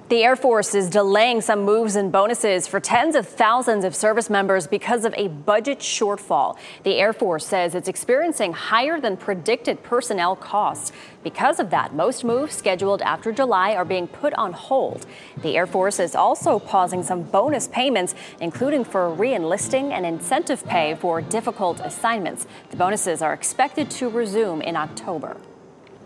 The 0.08 0.22
Air 0.22 0.36
Force 0.36 0.72
is 0.76 0.88
delaying 0.88 1.40
some 1.40 1.64
moves 1.64 1.96
and 1.96 2.12
bonuses 2.12 2.68
for 2.68 2.78
tens 2.78 3.16
of 3.16 3.26
thousands 3.26 3.84
of 3.84 3.92
service 3.92 4.30
members 4.30 4.68
because 4.68 5.04
of 5.04 5.12
a 5.16 5.26
budget 5.26 5.80
shortfall. 5.80 6.56
The 6.84 6.94
Air 6.94 7.12
Force 7.12 7.44
says 7.44 7.74
it's 7.74 7.88
experiencing 7.88 8.52
higher 8.52 9.00
than 9.00 9.16
predicted 9.16 9.82
personnel 9.82 10.36
costs. 10.36 10.92
Because 11.24 11.58
of 11.58 11.70
that, 11.70 11.92
most 11.92 12.22
moves 12.22 12.54
scheduled 12.54 13.02
after 13.02 13.32
July 13.32 13.74
are 13.74 13.84
being 13.84 14.06
put 14.06 14.32
on 14.34 14.52
hold. 14.52 15.06
The 15.42 15.56
Air 15.56 15.66
Force 15.66 15.98
is 15.98 16.14
also 16.14 16.60
pausing 16.60 17.02
some 17.02 17.24
bonus 17.24 17.66
payments, 17.66 18.14
including 18.40 18.84
for 18.84 19.10
reenlisting 19.10 19.90
and 19.90 20.06
incentive 20.06 20.64
pay 20.64 20.94
for 20.94 21.20
difficult 21.20 21.80
assignments. 21.80 22.46
The 22.70 22.76
bonuses 22.76 23.22
are 23.22 23.32
expected 23.32 23.90
to 23.90 24.08
resume 24.08 24.62
in 24.62 24.76
October. 24.76 25.36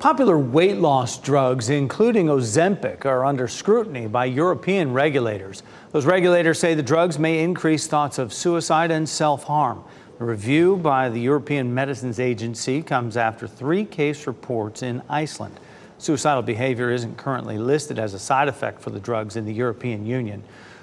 Popular 0.01 0.39
weight 0.39 0.79
loss 0.79 1.19
drugs, 1.19 1.69
including 1.69 2.29
Ozempic, 2.29 3.05
are 3.05 3.23
under 3.23 3.47
scrutiny 3.47 4.07
by 4.07 4.25
European 4.25 4.95
regulators. 4.95 5.63
Those 5.93 6.07
regulators 6.07 6.59
say 6.59 6.73
the 6.73 6.83
drugs 6.83 7.19
may 7.19 7.45
increase 7.45 7.87
thoughts 7.87 8.17
of 8.17 8.33
suicide 8.33 8.91
and 8.91 9.07
self 9.07 9.45
harm. 9.45 9.85
The 10.19 10.25
review 10.25 10.79
by 10.79 11.11
the 11.11 11.21
European 11.21 11.75
Medicines 11.75 12.19
Agency 12.19 12.81
comes 12.81 13.19
after 13.19 13.47
three 13.47 13.85
case 13.85 14.27
reports 14.27 14.83
in 14.83 15.03
Iceland. 15.11 15.61
Suicidal 15.99 16.45
behavior 16.45 16.91
isn't 16.91 17.19
currently 17.19 17.59
listed 17.59 17.99
as 17.99 18.15
a 18.15 18.19
side 18.19 18.49
effect 18.49 18.81
for 18.81 18.89
the 18.89 19.01
drugs 19.01 19.37
in 19.37 19.45
the 19.45 19.53
European 19.53 20.07
Union. 20.07 20.43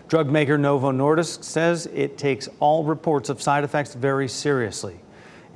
Drug 0.10 0.30
maker 0.30 0.60
Novo 0.60 0.92
Nordisk 0.92 1.44
says 1.44 1.88
it 1.88 2.20
takes 2.20 2.48
all 2.60 2.84
reports 2.84 3.30
of 3.30 3.42
side 3.42 3.64
effects 3.64 3.96
very 3.96 4.28
seriously. 4.28 5.00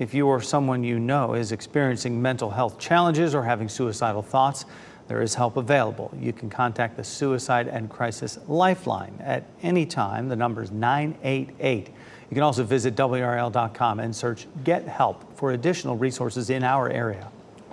If 0.02 0.16
you 0.16 0.26
or 0.26 0.42
someone 0.42 0.84
you 0.84 0.98
know 0.98 1.36
is 1.36 1.52
experiencing 1.52 2.20
mental 2.20 2.50
health 2.50 2.80
challenges 2.80 3.36
or 3.36 3.44
having 3.44 3.70
suicidal 3.70 4.24
thoughts, 4.24 4.66
there 5.08 5.22
is 5.22 5.36
help 5.36 5.58
available. 5.58 6.12
You 6.20 6.34
can 6.34 6.50
contact 6.50 6.98
the 6.98 7.04
Suicide 7.04 7.68
and 7.68 7.88
Crisis 7.88 8.40
Lifeline 8.48 9.14
at 9.20 9.44
any 9.62 9.86
time. 9.86 10.28
The 10.28 10.36
number 10.36 10.64
is 10.64 10.72
988. 10.72 11.90
You 11.90 12.34
can 12.34 12.42
also 12.42 12.64
visit 12.64 12.96
WRAL.com 12.96 14.00
and 14.00 14.16
search 14.16 14.48
Get 14.64 14.88
Help 14.88 15.38
for 15.38 15.52
additional 15.52 15.96
resources 15.96 16.50
in 16.50 16.64
our 16.64 16.90
area. 16.90 17.30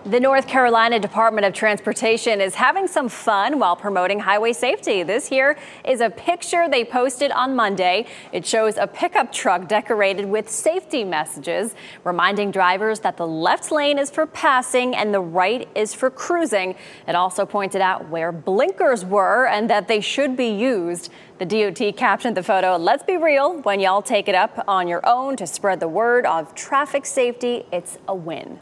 The 0.09 0.21
North 0.21 0.49
Carolina 0.49 0.99
Department 0.99 1.45
of 1.45 1.53
Transportation 1.53 2.41
is 2.41 2.55
having 2.55 2.87
some 2.87 3.11
fun 3.11 3.59
while 3.59 3.77
promoting 3.77 4.21
highway 4.21 4.55
safety. 4.55 5.03
This 5.03 5.29
here 5.29 5.59
is 5.85 6.01
a 6.01 6.09
picture 6.09 6.67
they 6.67 6.83
posted 6.83 7.31
on 7.31 7.55
Monday. 7.55 8.07
It 8.33 8.47
shows 8.47 8.79
a 8.79 8.87
pickup 8.87 9.31
truck 9.31 9.69
decorated 9.69 10.25
with 10.25 10.49
safety 10.49 11.05
messages, 11.05 11.75
reminding 12.05 12.53
drivers 12.53 13.01
that 13.01 13.19
the 13.19 13.27
left 13.27 13.71
lane 13.71 13.99
is 13.99 14.11
for 14.11 14.25
passing 14.25 14.97
and 14.97 15.13
the 15.13 15.21
right 15.21 15.69
is 15.75 15.93
for 15.93 16.09
cruising. 16.09 16.75
It 17.07 17.15
also 17.15 17.45
pointed 17.45 17.83
out 17.83 18.09
where 18.09 18.33
blinkers 18.33 19.05
were 19.05 19.47
and 19.47 19.69
that 19.69 19.89
they 19.89 20.01
should 20.01 20.39
be 20.39 20.49
used. 20.49 21.13
The 21.37 21.45
DOT 21.45 21.99
captioned 21.99 22.35
the 22.35 22.43
photo, 22.43 22.79
let's 22.79 23.03
be 23.03 23.19
real, 23.19 23.61
when 23.61 23.79
y'all 23.79 24.01
take 24.01 24.27
it 24.27 24.35
up 24.35 24.65
on 24.67 24.89
your 24.89 25.07
own 25.07 25.37
to 25.37 25.47
spread 25.47 25.81
the 25.81 25.89
word 25.89 26.25
of 26.25 26.55
traffic 26.55 27.05
safety, 27.05 27.67
it's 27.71 27.99
a 28.09 28.15
win. 28.15 28.59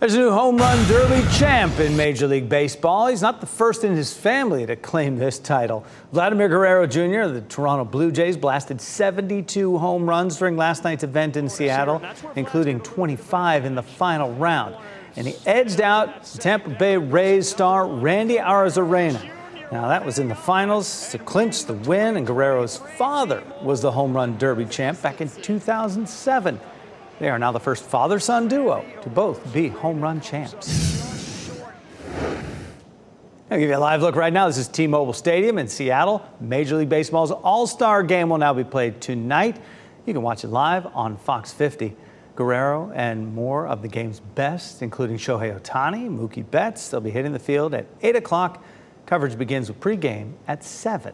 There's 0.00 0.14
a 0.14 0.18
new 0.18 0.30
home 0.30 0.58
run 0.58 0.86
derby 0.86 1.28
champ 1.32 1.80
in 1.80 1.96
Major 1.96 2.28
League 2.28 2.48
Baseball. 2.48 3.08
He's 3.08 3.20
not 3.20 3.40
the 3.40 3.48
first 3.48 3.82
in 3.82 3.96
his 3.96 4.14
family 4.14 4.64
to 4.64 4.76
claim 4.76 5.16
this 5.16 5.40
title. 5.40 5.84
Vladimir 6.12 6.48
Guerrero 6.48 6.86
Jr. 6.86 7.22
of 7.22 7.34
the 7.34 7.40
Toronto 7.40 7.84
Blue 7.84 8.12
Jays 8.12 8.36
blasted 8.36 8.80
72 8.80 9.76
home 9.76 10.08
runs 10.08 10.38
during 10.38 10.56
last 10.56 10.84
night's 10.84 11.02
event 11.02 11.36
in 11.36 11.48
Seattle, 11.48 12.00
including 12.36 12.78
25 12.78 13.64
in 13.64 13.74
the 13.74 13.82
final 13.82 14.32
round. 14.34 14.76
And 15.16 15.26
he 15.26 15.34
edged 15.44 15.80
out 15.80 16.22
Tampa 16.26 16.70
Bay 16.70 16.96
Rays 16.96 17.48
star 17.48 17.84
Randy 17.88 18.36
Arozarena. 18.36 19.32
Now, 19.72 19.88
that 19.88 20.06
was 20.06 20.20
in 20.20 20.28
the 20.28 20.36
finals 20.36 21.10
to 21.10 21.18
clinch 21.18 21.64
the 21.64 21.74
win, 21.74 22.16
and 22.16 22.24
Guerrero's 22.24 22.76
father 22.76 23.42
was 23.62 23.82
the 23.82 23.90
home 23.90 24.14
run 24.14 24.38
derby 24.38 24.66
champ 24.66 25.02
back 25.02 25.20
in 25.20 25.28
2007. 25.28 26.60
They 27.18 27.28
are 27.28 27.38
now 27.38 27.50
the 27.50 27.60
first 27.60 27.84
father 27.84 28.20
son 28.20 28.46
duo 28.46 28.84
to 29.02 29.08
both 29.08 29.52
be 29.52 29.68
home 29.68 30.00
run 30.00 30.20
champs. 30.20 30.88
I'll 33.50 33.58
give 33.58 33.70
you 33.70 33.76
a 33.76 33.78
live 33.78 34.02
look 34.02 34.14
right 34.14 34.32
now. 34.32 34.46
This 34.46 34.58
is 34.58 34.68
T 34.68 34.86
Mobile 34.86 35.12
Stadium 35.12 35.58
in 35.58 35.68
Seattle. 35.68 36.24
Major 36.38 36.76
League 36.76 36.90
Baseball's 36.90 37.30
All 37.30 37.66
Star 37.66 38.02
game 38.02 38.28
will 38.28 38.38
now 38.38 38.52
be 38.52 38.62
played 38.62 39.00
tonight. 39.00 39.58
You 40.06 40.12
can 40.12 40.22
watch 40.22 40.44
it 40.44 40.48
live 40.48 40.86
on 40.94 41.16
Fox 41.16 41.52
50. 41.52 41.96
Guerrero 42.36 42.92
and 42.94 43.34
more 43.34 43.66
of 43.66 43.82
the 43.82 43.88
game's 43.88 44.20
best, 44.20 44.80
including 44.80 45.16
Shohei 45.16 45.58
Ohtani, 45.58 46.08
Mookie 46.08 46.48
Betts, 46.48 46.88
they'll 46.88 47.00
be 47.00 47.10
hitting 47.10 47.32
the 47.32 47.38
field 47.40 47.74
at 47.74 47.86
8 48.00 48.14
o'clock. 48.14 48.62
Coverage 49.06 49.36
begins 49.36 49.68
with 49.68 49.80
pregame 49.80 50.34
at 50.46 50.62
7. 50.62 51.12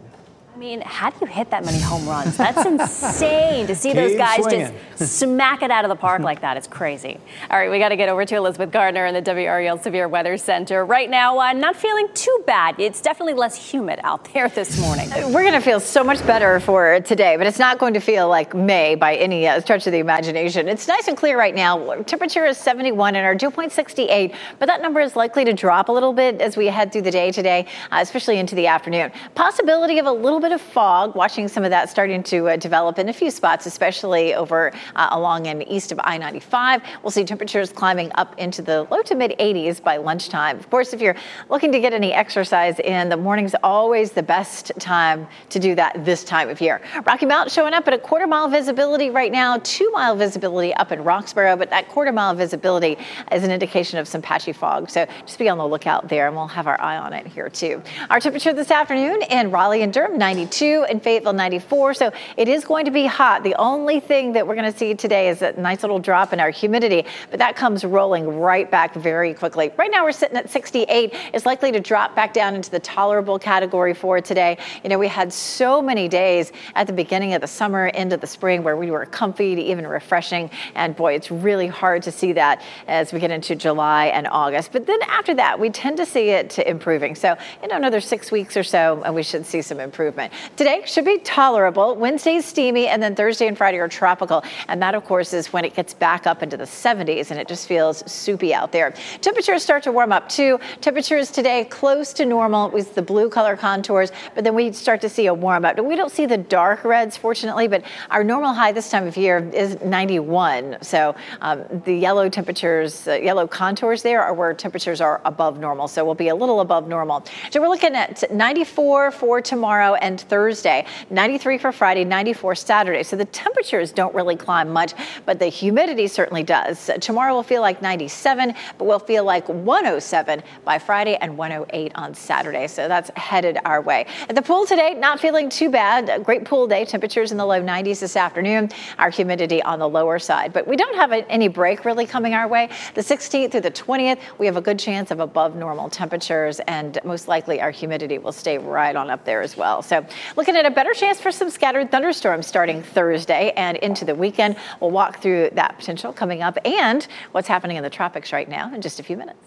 I 0.54 0.56
mean, 0.56 0.82
how 0.82 1.10
do 1.10 1.16
you 1.20 1.26
hit 1.26 1.50
that 1.50 1.64
many 1.64 1.80
home 1.80 2.08
runs? 2.08 2.36
That's 2.36 2.64
insane 2.66 3.66
to 3.66 3.74
see 3.74 3.88
Keep 3.88 3.96
those 3.96 4.16
guys 4.16 4.40
swinging. 4.40 4.72
just 4.96 5.18
smack 5.18 5.62
it 5.62 5.72
out 5.72 5.84
of 5.84 5.88
the 5.88 5.96
park 5.96 6.22
like 6.22 6.42
that. 6.42 6.56
It's 6.56 6.68
crazy. 6.68 7.18
All 7.50 7.58
right, 7.58 7.68
we 7.68 7.80
got 7.80 7.88
to 7.88 7.96
get 7.96 8.08
over 8.08 8.24
to 8.24 8.36
Elizabeth 8.36 8.70
Gardner 8.70 9.04
in 9.06 9.14
the 9.14 9.22
WRAL 9.22 9.82
Severe 9.82 10.06
Weather 10.06 10.36
Center. 10.36 10.84
Right 10.84 11.10
now, 11.10 11.40
uh, 11.40 11.54
not 11.54 11.74
feeling 11.74 12.06
too 12.14 12.44
bad. 12.46 12.76
It's 12.78 13.00
definitely 13.00 13.34
less 13.34 13.56
humid 13.72 13.98
out 14.04 14.32
there 14.32 14.48
this 14.48 14.80
morning. 14.80 15.10
We're 15.32 15.42
going 15.42 15.54
to 15.54 15.60
feel 15.60 15.80
so 15.80 16.04
much 16.04 16.24
better 16.24 16.60
for 16.60 17.00
today, 17.00 17.36
but 17.36 17.48
it's 17.48 17.58
not 17.58 17.78
going 17.80 17.94
to 17.94 18.00
feel 18.00 18.28
like 18.28 18.54
May 18.54 18.94
by 18.94 19.16
any 19.16 19.48
uh, 19.48 19.60
stretch 19.60 19.88
of 19.88 19.92
the 19.92 19.98
imagination. 19.98 20.68
It's 20.68 20.86
nice 20.86 21.08
and 21.08 21.16
clear 21.16 21.36
right 21.36 21.54
now. 21.56 22.00
Temperature 22.02 22.44
is 22.44 22.58
71 22.58 23.16
and 23.16 23.26
our 23.26 23.34
dew 23.34 23.50
point 23.50 23.72
68, 23.72 24.32
but 24.60 24.66
that 24.66 24.80
number 24.80 25.00
is 25.00 25.16
likely 25.16 25.44
to 25.46 25.52
drop 25.52 25.88
a 25.88 25.92
little 25.92 26.12
bit 26.12 26.40
as 26.40 26.56
we 26.56 26.66
head 26.66 26.92
through 26.92 27.02
the 27.02 27.10
day 27.10 27.32
today, 27.32 27.66
uh, 27.90 27.98
especially 28.00 28.38
into 28.38 28.54
the 28.54 28.68
afternoon. 28.68 29.10
Possibility 29.34 29.98
of 29.98 30.06
a 30.06 30.12
little 30.12 30.43
bit 30.44 30.52
of 30.52 30.60
fog, 30.60 31.14
watching 31.14 31.48
some 31.48 31.64
of 31.64 31.70
that 31.70 31.88
starting 31.88 32.22
to 32.22 32.50
uh, 32.50 32.56
develop 32.56 32.98
in 32.98 33.08
a 33.08 33.12
few 33.14 33.30
spots, 33.30 33.64
especially 33.64 34.34
over 34.34 34.72
uh, 34.94 35.08
along 35.12 35.46
and 35.46 35.66
east 35.66 35.90
of 35.90 35.98
I 36.04 36.18
95. 36.18 36.82
We'll 37.02 37.10
see 37.10 37.24
temperatures 37.24 37.72
climbing 37.72 38.10
up 38.16 38.38
into 38.38 38.60
the 38.60 38.86
low 38.90 39.00
to 39.04 39.14
mid 39.14 39.34
80s 39.38 39.82
by 39.82 39.96
lunchtime. 39.96 40.58
Of 40.58 40.68
course, 40.68 40.92
if 40.92 41.00
you're 41.00 41.16
looking 41.48 41.72
to 41.72 41.80
get 41.80 41.94
any 41.94 42.12
exercise 42.12 42.78
in, 42.78 43.08
the 43.08 43.16
morning's 43.16 43.54
always 43.62 44.12
the 44.12 44.22
best 44.22 44.70
time 44.78 45.26
to 45.48 45.58
do 45.58 45.74
that 45.76 46.04
this 46.04 46.24
time 46.24 46.50
of 46.50 46.60
year. 46.60 46.82
Rocky 47.06 47.24
Mount 47.24 47.50
showing 47.50 47.72
up 47.72 47.88
at 47.88 47.94
a 47.94 47.98
quarter 47.98 48.26
mile 48.26 48.48
visibility 48.48 49.08
right 49.08 49.32
now, 49.32 49.56
two 49.64 49.90
mile 49.92 50.14
visibility 50.14 50.74
up 50.74 50.92
in 50.92 50.98
Roxboro, 50.98 51.56
but 51.58 51.70
that 51.70 51.88
quarter 51.88 52.12
mile 52.12 52.34
visibility 52.34 52.98
is 53.32 53.44
an 53.44 53.50
indication 53.50 53.98
of 53.98 54.06
some 54.06 54.20
patchy 54.20 54.52
fog. 54.52 54.90
So 54.90 55.06
just 55.24 55.38
be 55.38 55.48
on 55.48 55.56
the 55.56 55.66
lookout 55.66 56.10
there, 56.10 56.26
and 56.26 56.36
we'll 56.36 56.48
have 56.48 56.66
our 56.66 56.78
eye 56.78 56.98
on 56.98 57.14
it 57.14 57.26
here 57.26 57.48
too. 57.48 57.82
Our 58.10 58.20
temperature 58.20 58.52
this 58.52 58.70
afternoon 58.70 59.22
in 59.30 59.50
Raleigh 59.50 59.80
and 59.80 59.90
Durham, 59.90 60.18
92, 60.34 60.86
and 60.88 61.00
Fayetteville, 61.00 61.32
94. 61.32 61.94
So 61.94 62.12
it 62.36 62.48
is 62.48 62.64
going 62.64 62.86
to 62.86 62.90
be 62.90 63.06
hot. 63.06 63.44
The 63.44 63.54
only 63.54 64.00
thing 64.00 64.32
that 64.32 64.44
we're 64.44 64.56
going 64.56 64.70
to 64.70 64.76
see 64.76 64.92
today 64.94 65.28
is 65.28 65.42
a 65.42 65.52
nice 65.52 65.82
little 65.84 66.00
drop 66.00 66.32
in 66.32 66.40
our 66.40 66.50
humidity, 66.50 67.06
but 67.30 67.38
that 67.38 67.54
comes 67.54 67.84
rolling 67.84 68.40
right 68.40 68.68
back 68.68 68.94
very 68.94 69.32
quickly. 69.32 69.70
Right 69.76 69.92
now 69.92 70.02
we're 70.02 70.10
sitting 70.10 70.36
at 70.36 70.50
68. 70.50 71.14
It's 71.32 71.46
likely 71.46 71.70
to 71.70 71.78
drop 71.78 72.16
back 72.16 72.32
down 72.34 72.56
into 72.56 72.68
the 72.68 72.80
tolerable 72.80 73.38
category 73.38 73.94
for 73.94 74.20
today. 74.20 74.58
You 74.82 74.90
know, 74.90 74.98
we 74.98 75.06
had 75.06 75.32
so 75.32 75.80
many 75.80 76.08
days 76.08 76.50
at 76.74 76.88
the 76.88 76.92
beginning 76.92 77.34
of 77.34 77.40
the 77.40 77.46
summer, 77.46 77.86
into 77.86 78.16
the 78.16 78.26
spring, 78.26 78.64
where 78.64 78.76
we 78.76 78.90
were 78.90 79.06
comfy 79.06 79.54
to 79.54 79.62
even 79.62 79.86
refreshing. 79.86 80.50
And 80.74 80.96
boy, 80.96 81.14
it's 81.14 81.30
really 81.30 81.68
hard 81.68 82.02
to 82.02 82.10
see 82.10 82.32
that 82.32 82.60
as 82.88 83.12
we 83.12 83.20
get 83.20 83.30
into 83.30 83.54
July 83.54 84.06
and 84.06 84.26
August. 84.26 84.72
But 84.72 84.86
then 84.86 84.98
after 85.06 85.34
that, 85.34 85.60
we 85.60 85.70
tend 85.70 85.98
to 85.98 86.06
see 86.06 86.30
it 86.30 86.58
improving. 86.58 87.14
So, 87.14 87.36
you 87.62 87.68
know, 87.68 87.76
another 87.76 88.00
six 88.00 88.32
weeks 88.32 88.56
or 88.56 88.64
so, 88.64 89.00
and 89.04 89.14
we 89.14 89.22
should 89.22 89.46
see 89.46 89.62
some 89.62 89.78
improvement. 89.78 90.23
Today 90.56 90.82
should 90.86 91.04
be 91.04 91.18
tolerable. 91.18 91.94
Wednesday's 91.96 92.44
steamy, 92.44 92.88
and 92.88 93.02
then 93.02 93.14
Thursday 93.14 93.46
and 93.46 93.56
Friday 93.56 93.78
are 93.78 93.88
tropical. 93.88 94.42
And 94.68 94.80
that, 94.82 94.94
of 94.94 95.04
course, 95.04 95.32
is 95.32 95.52
when 95.52 95.64
it 95.64 95.74
gets 95.74 95.94
back 95.94 96.26
up 96.26 96.42
into 96.42 96.56
the 96.56 96.64
70s 96.64 97.30
and 97.30 97.40
it 97.40 97.48
just 97.48 97.66
feels 97.66 98.10
soupy 98.10 98.54
out 98.54 98.72
there. 98.72 98.94
Temperatures 99.20 99.62
start 99.62 99.82
to 99.84 99.92
warm 99.92 100.12
up 100.12 100.28
too. 100.28 100.58
Temperatures 100.80 101.30
today 101.30 101.64
close 101.64 102.12
to 102.14 102.24
normal 102.24 102.70
with 102.70 102.94
the 102.94 103.02
blue 103.02 103.28
color 103.28 103.56
contours, 103.56 104.12
but 104.34 104.44
then 104.44 104.54
we 104.54 104.72
start 104.72 105.00
to 105.00 105.08
see 105.08 105.26
a 105.26 105.34
warm 105.34 105.64
up. 105.64 105.78
We 105.78 105.96
don't 105.96 106.12
see 106.12 106.26
the 106.26 106.38
dark 106.38 106.84
reds, 106.84 107.16
fortunately, 107.16 107.68
but 107.68 107.84
our 108.10 108.24
normal 108.24 108.52
high 108.52 108.72
this 108.72 108.90
time 108.90 109.06
of 109.06 109.16
year 109.16 109.38
is 109.52 109.80
91. 109.82 110.78
So 110.82 111.14
um, 111.40 111.64
the 111.84 111.94
yellow 111.94 112.28
temperatures, 112.28 113.06
uh, 113.08 113.14
yellow 113.14 113.46
contours 113.46 114.02
there 114.02 114.22
are 114.22 114.34
where 114.34 114.54
temperatures 114.54 115.00
are 115.00 115.20
above 115.24 115.58
normal. 115.58 115.88
So 115.88 116.04
we'll 116.04 116.14
be 116.14 116.28
a 116.28 116.34
little 116.34 116.60
above 116.60 116.88
normal. 116.88 117.24
So 117.50 117.60
we're 117.60 117.68
looking 117.68 117.94
at 117.94 118.30
94 118.30 119.10
for 119.10 119.40
tomorrow 119.40 119.94
and 119.94 120.13
Thursday, 120.20 120.86
93 121.10 121.58
for 121.58 121.72
Friday, 121.72 122.04
94 122.04 122.54
Saturday. 122.54 123.02
So 123.02 123.16
the 123.16 123.24
temperatures 123.26 123.92
don't 123.92 124.14
really 124.14 124.36
climb 124.36 124.70
much, 124.70 124.94
but 125.26 125.38
the 125.38 125.46
humidity 125.46 126.06
certainly 126.06 126.42
does. 126.42 126.90
Tomorrow 127.00 127.34
will 127.34 127.42
feel 127.42 127.62
like 127.62 127.82
97, 127.82 128.54
but 128.78 128.84
we'll 128.84 128.98
feel 128.98 129.24
like 129.24 129.48
107 129.48 130.42
by 130.64 130.78
Friday 130.78 131.16
and 131.16 131.36
108 131.36 131.92
on 131.94 132.14
Saturday. 132.14 132.66
So 132.66 132.88
that's 132.88 133.10
headed 133.16 133.58
our 133.64 133.80
way. 133.80 134.06
At 134.28 134.34
the 134.34 134.42
pool 134.42 134.66
today, 134.66 134.94
not 134.94 135.20
feeling 135.20 135.48
too 135.48 135.70
bad. 135.70 136.08
A 136.08 136.18
great 136.18 136.44
pool 136.44 136.66
day. 136.66 136.84
Temperatures 136.84 137.32
in 137.32 137.38
the 137.38 137.46
low 137.46 137.60
90s 137.60 138.00
this 138.00 138.16
afternoon. 138.16 138.70
Our 138.98 139.10
humidity 139.10 139.62
on 139.62 139.78
the 139.78 139.88
lower 139.88 140.18
side, 140.18 140.52
but 140.52 140.66
we 140.66 140.76
don't 140.76 140.96
have 140.96 141.12
any 141.12 141.48
break 141.48 141.84
really 141.84 142.06
coming 142.06 142.34
our 142.34 142.48
way. 142.48 142.68
The 142.94 143.00
16th 143.00 143.52
through 143.52 143.60
the 143.60 143.70
20th, 143.70 144.18
we 144.38 144.46
have 144.46 144.56
a 144.56 144.60
good 144.60 144.78
chance 144.78 145.10
of 145.10 145.20
above 145.20 145.56
normal 145.56 145.88
temperatures, 145.88 146.60
and 146.66 146.98
most 147.04 147.28
likely 147.28 147.60
our 147.60 147.70
humidity 147.70 148.18
will 148.18 148.32
stay 148.32 148.58
right 148.58 148.94
on 148.96 149.10
up 149.10 149.24
there 149.24 149.42
as 149.42 149.56
well. 149.56 149.82
So 149.82 150.03
looking 150.36 150.56
at 150.56 150.66
a 150.66 150.70
better 150.70 150.92
chance 150.92 151.20
for 151.20 151.30
some 151.30 151.50
scattered 151.50 151.90
thunderstorms 151.90 152.46
starting 152.46 152.82
Thursday 152.82 153.52
and 153.56 153.76
into 153.78 154.04
the 154.04 154.14
weekend. 154.14 154.56
We'll 154.80 154.90
walk 154.90 155.20
through 155.20 155.50
that 155.54 155.78
potential 155.78 156.12
coming 156.12 156.42
up 156.42 156.58
and 156.64 157.06
what's 157.32 157.48
happening 157.48 157.76
in 157.76 157.82
the 157.82 157.90
tropics 157.90 158.32
right 158.32 158.48
now 158.48 158.72
in 158.74 158.80
just 158.82 159.00
a 159.00 159.02
few 159.02 159.16
minutes. 159.16 159.38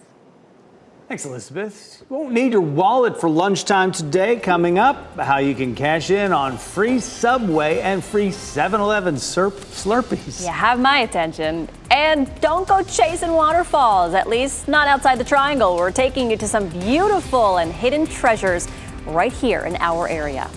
Thanks, 1.07 1.23
Elizabeth. 1.23 2.03
You 2.09 2.17
won't 2.17 2.33
need 2.33 2.51
your 2.51 2.59
wallet 2.59 3.17
for 3.17 3.29
lunchtime 3.29 3.93
today. 3.93 4.35
Coming 4.35 4.77
up, 4.77 5.17
how 5.17 5.37
you 5.37 5.55
can 5.55 5.73
cash 5.73 6.09
in 6.09 6.33
on 6.33 6.57
free 6.57 6.99
Subway 6.99 7.79
and 7.79 8.03
free 8.03 8.29
7 8.29 8.81
Eleven 8.81 9.15
Slurpees. 9.15 10.41
You 10.41 10.51
have 10.51 10.81
my 10.81 10.99
attention. 10.99 11.69
And 11.91 12.29
don't 12.41 12.67
go 12.67 12.83
chasing 12.83 13.31
waterfalls, 13.31 14.15
at 14.15 14.27
least 14.27 14.67
not 14.67 14.89
outside 14.89 15.17
the 15.17 15.23
triangle. 15.23 15.77
We're 15.77 15.91
taking 15.91 16.29
you 16.29 16.35
to 16.35 16.47
some 16.47 16.67
beautiful 16.67 17.59
and 17.59 17.71
hidden 17.71 18.05
treasures 18.05 18.67
right 19.07 19.33
here 19.33 19.61
in 19.61 19.75
our 19.77 20.07
area. 20.07 20.49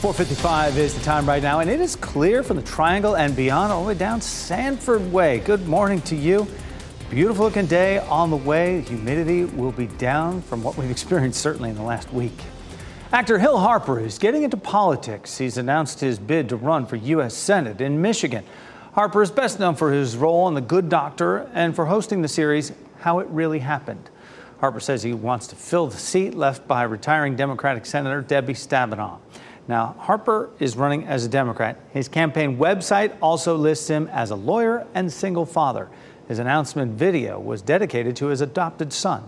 Four 0.00 0.12
fifty-five 0.12 0.76
is 0.76 0.94
the 0.94 1.00
time 1.02 1.26
right 1.26 1.42
now, 1.42 1.60
and 1.60 1.70
it 1.70 1.80
is 1.80 1.96
clear 1.96 2.42
from 2.42 2.58
the 2.58 2.62
triangle 2.62 3.16
and 3.16 3.34
beyond, 3.34 3.72
all 3.72 3.84
the 3.84 3.88
way 3.88 3.94
down 3.94 4.20
Sanford 4.20 5.10
Way. 5.10 5.38
Good 5.38 5.66
morning 5.66 6.02
to 6.02 6.14
you. 6.14 6.46
beautiful 7.08 7.46
looking 7.46 7.64
day 7.64 8.00
on 8.00 8.28
the 8.28 8.36
way. 8.36 8.82
Humidity 8.82 9.46
will 9.46 9.72
be 9.72 9.86
down 9.86 10.42
from 10.42 10.62
what 10.62 10.76
we've 10.76 10.90
experienced 10.98 11.40
certainly 11.40 11.70
in 11.70 11.76
the 11.76 11.82
last 11.82 12.12
week. 12.12 12.38
Actor 13.14 13.38
Hill 13.38 13.58
Harper 13.58 14.00
is 14.00 14.18
getting 14.18 14.42
into 14.42 14.56
politics. 14.56 15.38
He's 15.38 15.56
announced 15.56 16.00
his 16.00 16.18
bid 16.18 16.48
to 16.48 16.56
run 16.56 16.84
for 16.84 16.96
U.S. 16.96 17.32
Senate 17.32 17.80
in 17.80 18.02
Michigan. 18.02 18.44
Harper 18.94 19.22
is 19.22 19.30
best 19.30 19.60
known 19.60 19.76
for 19.76 19.92
his 19.92 20.16
role 20.16 20.40
on 20.46 20.54
The 20.54 20.60
Good 20.60 20.88
Doctor 20.88 21.48
and 21.54 21.76
for 21.76 21.86
hosting 21.86 22.22
the 22.22 22.28
series 22.28 22.72
How 22.98 23.20
It 23.20 23.28
Really 23.28 23.60
Happened. 23.60 24.10
Harper 24.58 24.80
says 24.80 25.04
he 25.04 25.12
wants 25.12 25.46
to 25.46 25.54
fill 25.54 25.86
the 25.86 25.96
seat 25.96 26.34
left 26.34 26.66
by 26.66 26.82
retiring 26.82 27.36
Democratic 27.36 27.86
Senator 27.86 28.20
Debbie 28.20 28.54
Stabenow. 28.54 29.20
Now, 29.68 29.94
Harper 30.00 30.50
is 30.58 30.76
running 30.76 31.06
as 31.06 31.24
a 31.24 31.28
Democrat. 31.28 31.78
His 31.92 32.08
campaign 32.08 32.58
website 32.58 33.16
also 33.22 33.54
lists 33.54 33.86
him 33.86 34.08
as 34.08 34.32
a 34.32 34.36
lawyer 34.36 34.88
and 34.92 35.12
single 35.12 35.46
father. 35.46 35.88
His 36.26 36.40
announcement 36.40 36.94
video 36.94 37.38
was 37.38 37.62
dedicated 37.62 38.16
to 38.16 38.26
his 38.26 38.40
adopted 38.40 38.92
son. 38.92 39.22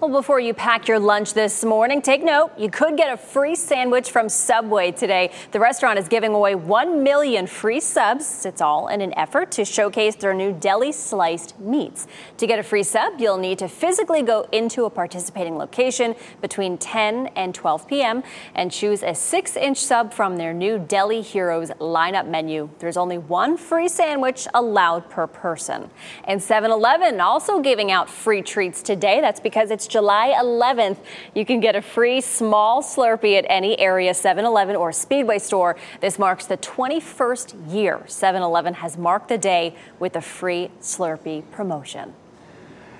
Well, 0.00 0.08
before 0.08 0.40
you 0.40 0.54
pack 0.54 0.88
your 0.88 0.98
lunch 0.98 1.34
this 1.34 1.62
morning, 1.62 2.00
take 2.00 2.24
note, 2.24 2.52
you 2.56 2.70
could 2.70 2.96
get 2.96 3.12
a 3.12 3.18
free 3.18 3.54
sandwich 3.54 4.10
from 4.10 4.30
Subway 4.30 4.92
today. 4.92 5.30
The 5.52 5.60
restaurant 5.60 5.98
is 5.98 6.08
giving 6.08 6.32
away 6.32 6.54
1 6.54 7.02
million 7.02 7.46
free 7.46 7.80
subs. 7.80 8.46
It's 8.46 8.62
all 8.62 8.88
in 8.88 9.02
an 9.02 9.12
effort 9.18 9.50
to 9.52 9.64
showcase 9.66 10.16
their 10.16 10.32
new 10.32 10.54
deli 10.54 10.92
sliced 10.92 11.60
meats. 11.60 12.06
To 12.38 12.46
get 12.46 12.58
a 12.58 12.62
free 12.62 12.82
sub, 12.82 13.20
you'll 13.20 13.36
need 13.36 13.58
to 13.58 13.68
physically 13.68 14.22
go 14.22 14.48
into 14.52 14.86
a 14.86 14.90
participating 14.90 15.58
location 15.58 16.14
between 16.40 16.78
10 16.78 17.26
and 17.36 17.54
12 17.54 17.86
p.m. 17.86 18.22
and 18.54 18.72
choose 18.72 19.02
a 19.02 19.14
6 19.14 19.56
inch 19.58 19.76
sub 19.76 20.14
from 20.14 20.38
their 20.38 20.54
new 20.54 20.78
Deli 20.78 21.20
Heroes 21.20 21.68
lineup 21.72 22.26
menu. 22.26 22.70
There's 22.78 22.96
only 22.96 23.18
one 23.18 23.58
free 23.58 23.88
sandwich 23.88 24.48
allowed 24.54 25.10
per 25.10 25.26
person. 25.26 25.90
And 26.24 26.42
7 26.42 26.70
Eleven 26.70 27.20
also 27.20 27.60
giving 27.60 27.90
out 27.90 28.08
free 28.08 28.40
treats 28.40 28.80
today. 28.80 29.20
That's 29.20 29.40
because 29.40 29.70
it's 29.70 29.89
July 29.90 30.34
11th. 30.40 30.98
You 31.34 31.44
can 31.44 31.60
get 31.60 31.74
a 31.74 31.82
free 31.82 32.20
small 32.20 32.80
Slurpee 32.82 33.36
at 33.36 33.44
any 33.48 33.78
area 33.78 34.14
7 34.14 34.44
Eleven 34.44 34.76
or 34.76 34.92
Speedway 34.92 35.38
store. 35.38 35.76
This 36.00 36.18
marks 36.18 36.46
the 36.46 36.56
21st 36.56 37.74
year 37.74 38.00
7 38.06 38.40
Eleven 38.40 38.74
has 38.74 38.96
marked 38.96 39.28
the 39.28 39.36
day 39.36 39.74
with 39.98 40.16
a 40.16 40.22
free 40.22 40.70
Slurpee 40.80 41.42
promotion. 41.50 42.14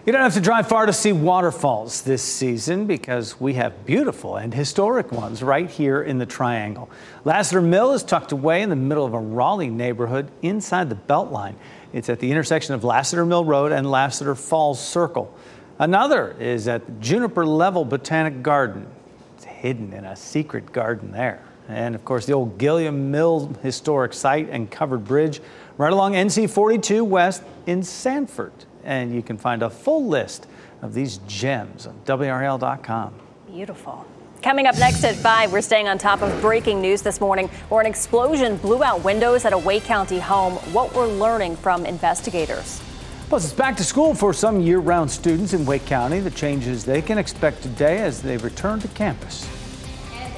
You 0.06 0.12
don't 0.12 0.22
have 0.22 0.34
to 0.34 0.40
drive 0.40 0.66
far 0.66 0.86
to 0.86 0.94
see 0.94 1.12
waterfalls 1.12 2.02
this 2.02 2.22
season 2.22 2.86
because 2.86 3.38
we 3.38 3.54
have 3.54 3.84
beautiful 3.84 4.36
and 4.36 4.52
historic 4.52 5.12
ones 5.12 5.42
right 5.42 5.70
here 5.70 6.02
in 6.02 6.18
the 6.18 6.24
Triangle. 6.24 6.90
Lassiter 7.24 7.60
Mill 7.60 7.92
is 7.92 8.02
tucked 8.02 8.32
away 8.32 8.62
in 8.62 8.70
the 8.70 8.76
middle 8.76 9.04
of 9.04 9.12
a 9.12 9.20
Raleigh 9.20 9.68
neighborhood 9.68 10.30
inside 10.40 10.88
the 10.88 10.96
Beltline. 10.96 11.54
It's 11.92 12.08
at 12.08 12.18
the 12.18 12.30
intersection 12.30 12.74
of 12.74 12.82
Lassiter 12.82 13.26
Mill 13.26 13.44
Road 13.44 13.72
and 13.72 13.90
Lassiter 13.90 14.34
Falls 14.34 14.84
Circle. 14.84 15.32
Another 15.80 16.36
is 16.38 16.68
at 16.68 17.00
Juniper 17.00 17.46
Level 17.46 17.86
Botanic 17.86 18.42
Garden. 18.42 18.86
It's 19.34 19.46
hidden 19.46 19.94
in 19.94 20.04
a 20.04 20.14
secret 20.14 20.74
garden 20.74 21.10
there. 21.10 21.42
And 21.68 21.94
of 21.94 22.04
course, 22.04 22.26
the 22.26 22.34
old 22.34 22.58
Gilliam 22.58 23.10
Mill 23.10 23.46
Historic 23.62 24.12
Site 24.12 24.50
and 24.50 24.70
covered 24.70 25.06
bridge 25.06 25.40
right 25.78 25.90
along 25.90 26.12
NC 26.12 26.50
42 26.50 27.02
West 27.02 27.42
in 27.64 27.82
Sanford. 27.82 28.52
And 28.84 29.14
you 29.14 29.22
can 29.22 29.38
find 29.38 29.62
a 29.62 29.70
full 29.70 30.06
list 30.06 30.46
of 30.82 30.92
these 30.92 31.16
gems 31.26 31.86
on 31.86 31.98
WRAL.com. 32.04 33.14
Beautiful. 33.46 34.04
Coming 34.42 34.66
up 34.66 34.76
next 34.76 35.02
at 35.04 35.14
5, 35.14 35.50
we're 35.50 35.62
staying 35.62 35.88
on 35.88 35.96
top 35.96 36.20
of 36.20 36.42
breaking 36.42 36.82
news 36.82 37.00
this 37.00 37.22
morning 37.22 37.48
where 37.70 37.80
an 37.80 37.86
explosion 37.86 38.58
blew 38.58 38.84
out 38.84 39.02
windows 39.02 39.46
at 39.46 39.54
a 39.54 39.58
Wake 39.58 39.84
County 39.84 40.18
home. 40.18 40.56
What 40.74 40.94
we're 40.94 41.08
learning 41.08 41.56
from 41.56 41.86
investigators. 41.86 42.82
Plus, 43.30 43.44
it's 43.44 43.54
back 43.54 43.76
to 43.76 43.84
school 43.84 44.12
for 44.12 44.34
some 44.34 44.60
year 44.60 44.80
round 44.80 45.08
students 45.08 45.52
in 45.52 45.64
Wake 45.64 45.86
County. 45.86 46.18
The 46.18 46.32
changes 46.32 46.84
they 46.84 47.00
can 47.00 47.16
expect 47.16 47.62
today 47.62 47.98
as 47.98 48.20
they 48.20 48.36
return 48.38 48.80
to 48.80 48.88
campus. 48.88 49.48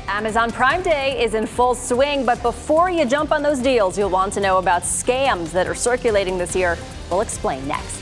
Amazon 0.08 0.52
Prime 0.52 0.82
Day 0.82 1.24
is 1.24 1.32
in 1.32 1.46
full 1.46 1.74
swing, 1.74 2.26
but 2.26 2.42
before 2.42 2.90
you 2.90 3.06
jump 3.06 3.32
on 3.32 3.42
those 3.42 3.60
deals, 3.60 3.96
you'll 3.96 4.10
want 4.10 4.34
to 4.34 4.40
know 4.40 4.58
about 4.58 4.82
scams 4.82 5.52
that 5.52 5.66
are 5.66 5.74
circulating 5.74 6.36
this 6.36 6.54
year. 6.54 6.76
We'll 7.10 7.22
explain 7.22 7.66
next. 7.66 8.01